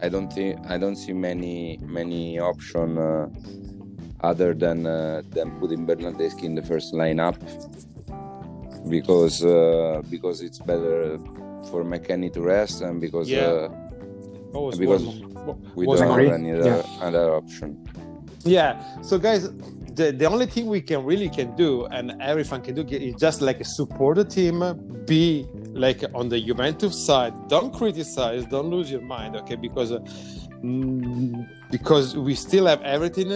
I 0.00 0.08
don't 0.08 0.32
think 0.32 0.58
I 0.68 0.78
don't 0.78 0.96
see 0.96 1.12
many 1.12 1.78
many 1.82 2.38
option 2.38 2.96
uh, 2.98 3.28
other 4.22 4.54
than 4.54 4.86
uh, 4.86 5.22
than 5.30 5.50
putting 5.60 5.86
Bernardeschi 5.86 6.44
in 6.44 6.54
the 6.54 6.62
first 6.62 6.94
lineup 6.94 7.36
because 8.88 9.44
uh, 9.44 10.02
because 10.10 10.40
it's 10.40 10.58
better 10.58 11.18
for 11.70 11.84
McKennie 11.84 12.32
to 12.32 12.40
rest 12.40 12.80
and 12.80 13.00
because 13.00 13.28
Yeah. 13.30 13.40
uh, 13.68 13.68
Oh, 14.52 14.72
because 14.72 15.04
one- 15.04 15.62
we 15.76 15.86
was 15.86 16.00
don't 16.00 16.08
one- 16.08 16.24
have 16.24 16.32
any 16.34 16.50
other, 16.52 16.82
other 17.00 17.34
option. 17.34 17.86
Yeah. 18.42 18.82
So 19.02 19.16
guys, 19.18 19.48
the, 20.00 20.12
the 20.12 20.24
only 20.24 20.46
thing 20.46 20.66
we 20.66 20.80
can 20.80 21.04
really 21.04 21.28
can 21.28 21.54
do 21.56 21.84
and 21.86 22.12
everyone 22.22 22.62
can 22.62 22.74
do 22.74 22.82
is 22.96 23.14
just 23.20 23.42
like 23.42 23.64
support 23.64 24.16
the 24.16 24.24
team, 24.24 24.56
be 25.06 25.46
like 25.84 26.02
on 26.14 26.28
the 26.28 26.40
Juventus 26.40 26.94
side. 27.06 27.34
Don't 27.48 27.72
criticize, 27.72 28.44
don't 28.46 28.70
lose 28.70 28.90
your 28.90 29.02
mind, 29.02 29.36
okay? 29.36 29.56
Because 29.56 29.92
uh, 29.92 29.98
mm, 30.64 31.46
because 31.70 32.16
we 32.16 32.34
still 32.34 32.66
have 32.66 32.80
everything 32.82 33.30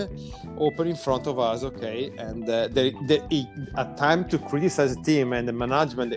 open 0.59 0.89
in 0.89 0.97
front 0.97 1.27
of 1.27 1.39
us, 1.39 1.63
okay? 1.65 2.11
And 2.19 2.49
uh, 2.49 2.69
there, 2.69 2.93
there 3.09 3.23
i- 3.31 3.47
a 3.77 3.85
time 3.97 4.27
to 4.31 4.39
criticize 4.39 4.97
the 4.97 5.03
team 5.03 5.33
and 5.35 5.47
the 5.47 5.53
management, 5.53 6.15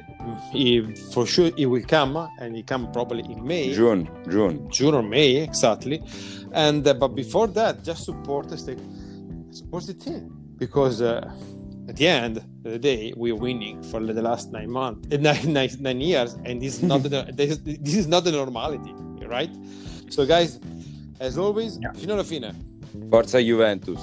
for 1.14 1.26
sure 1.26 1.52
it 1.58 1.66
will 1.66 1.84
come, 1.84 2.16
and 2.40 2.56
it 2.56 2.66
come 2.68 2.90
probably 2.94 3.24
in 3.34 3.44
May. 3.46 3.74
June, 3.74 4.10
June. 4.30 4.70
June 4.72 4.94
or 4.96 5.04
May 5.04 5.36
exactly, 5.38 6.02
and 6.54 6.88
uh, 6.88 6.94
but 6.94 7.10
before 7.10 7.48
that, 7.48 7.84
just 7.84 8.06
support 8.06 8.48
the 8.50 8.58
support 9.52 9.86
the 9.86 9.94
team 9.94 10.37
because 10.58 11.02
uh, 11.02 11.30
at 11.88 11.96
the 11.96 12.08
end 12.08 12.38
of 12.38 12.44
the 12.64 12.80
day 12.80 13.14
we're 13.16 13.36
winning 13.36 13.82
for 13.84 14.00
the 14.04 14.22
last 14.22 14.52
nine 14.52 14.70
months, 14.70 15.08
uh, 15.14 15.18
nine, 15.18 15.54
nine, 15.60 15.70
nine 15.80 16.02
years, 16.02 16.34
and 16.46 16.62
this 16.62 16.76
is 16.78 16.84
not 16.84 17.04
the 17.04 17.10
this, 17.34 17.58
this 17.64 17.96
is 17.96 18.08
not 18.08 18.24
the 18.24 18.32
normality, 18.32 18.94
right? 19.26 19.50
So 20.10 20.26
guys, 20.26 20.60
as 21.20 21.38
always, 21.38 21.80
Yeah. 21.82 21.92
fino 21.94 22.14
alla 22.14 22.24
fine. 22.24 22.54
Forza 23.10 23.42
Juventus. 23.42 24.02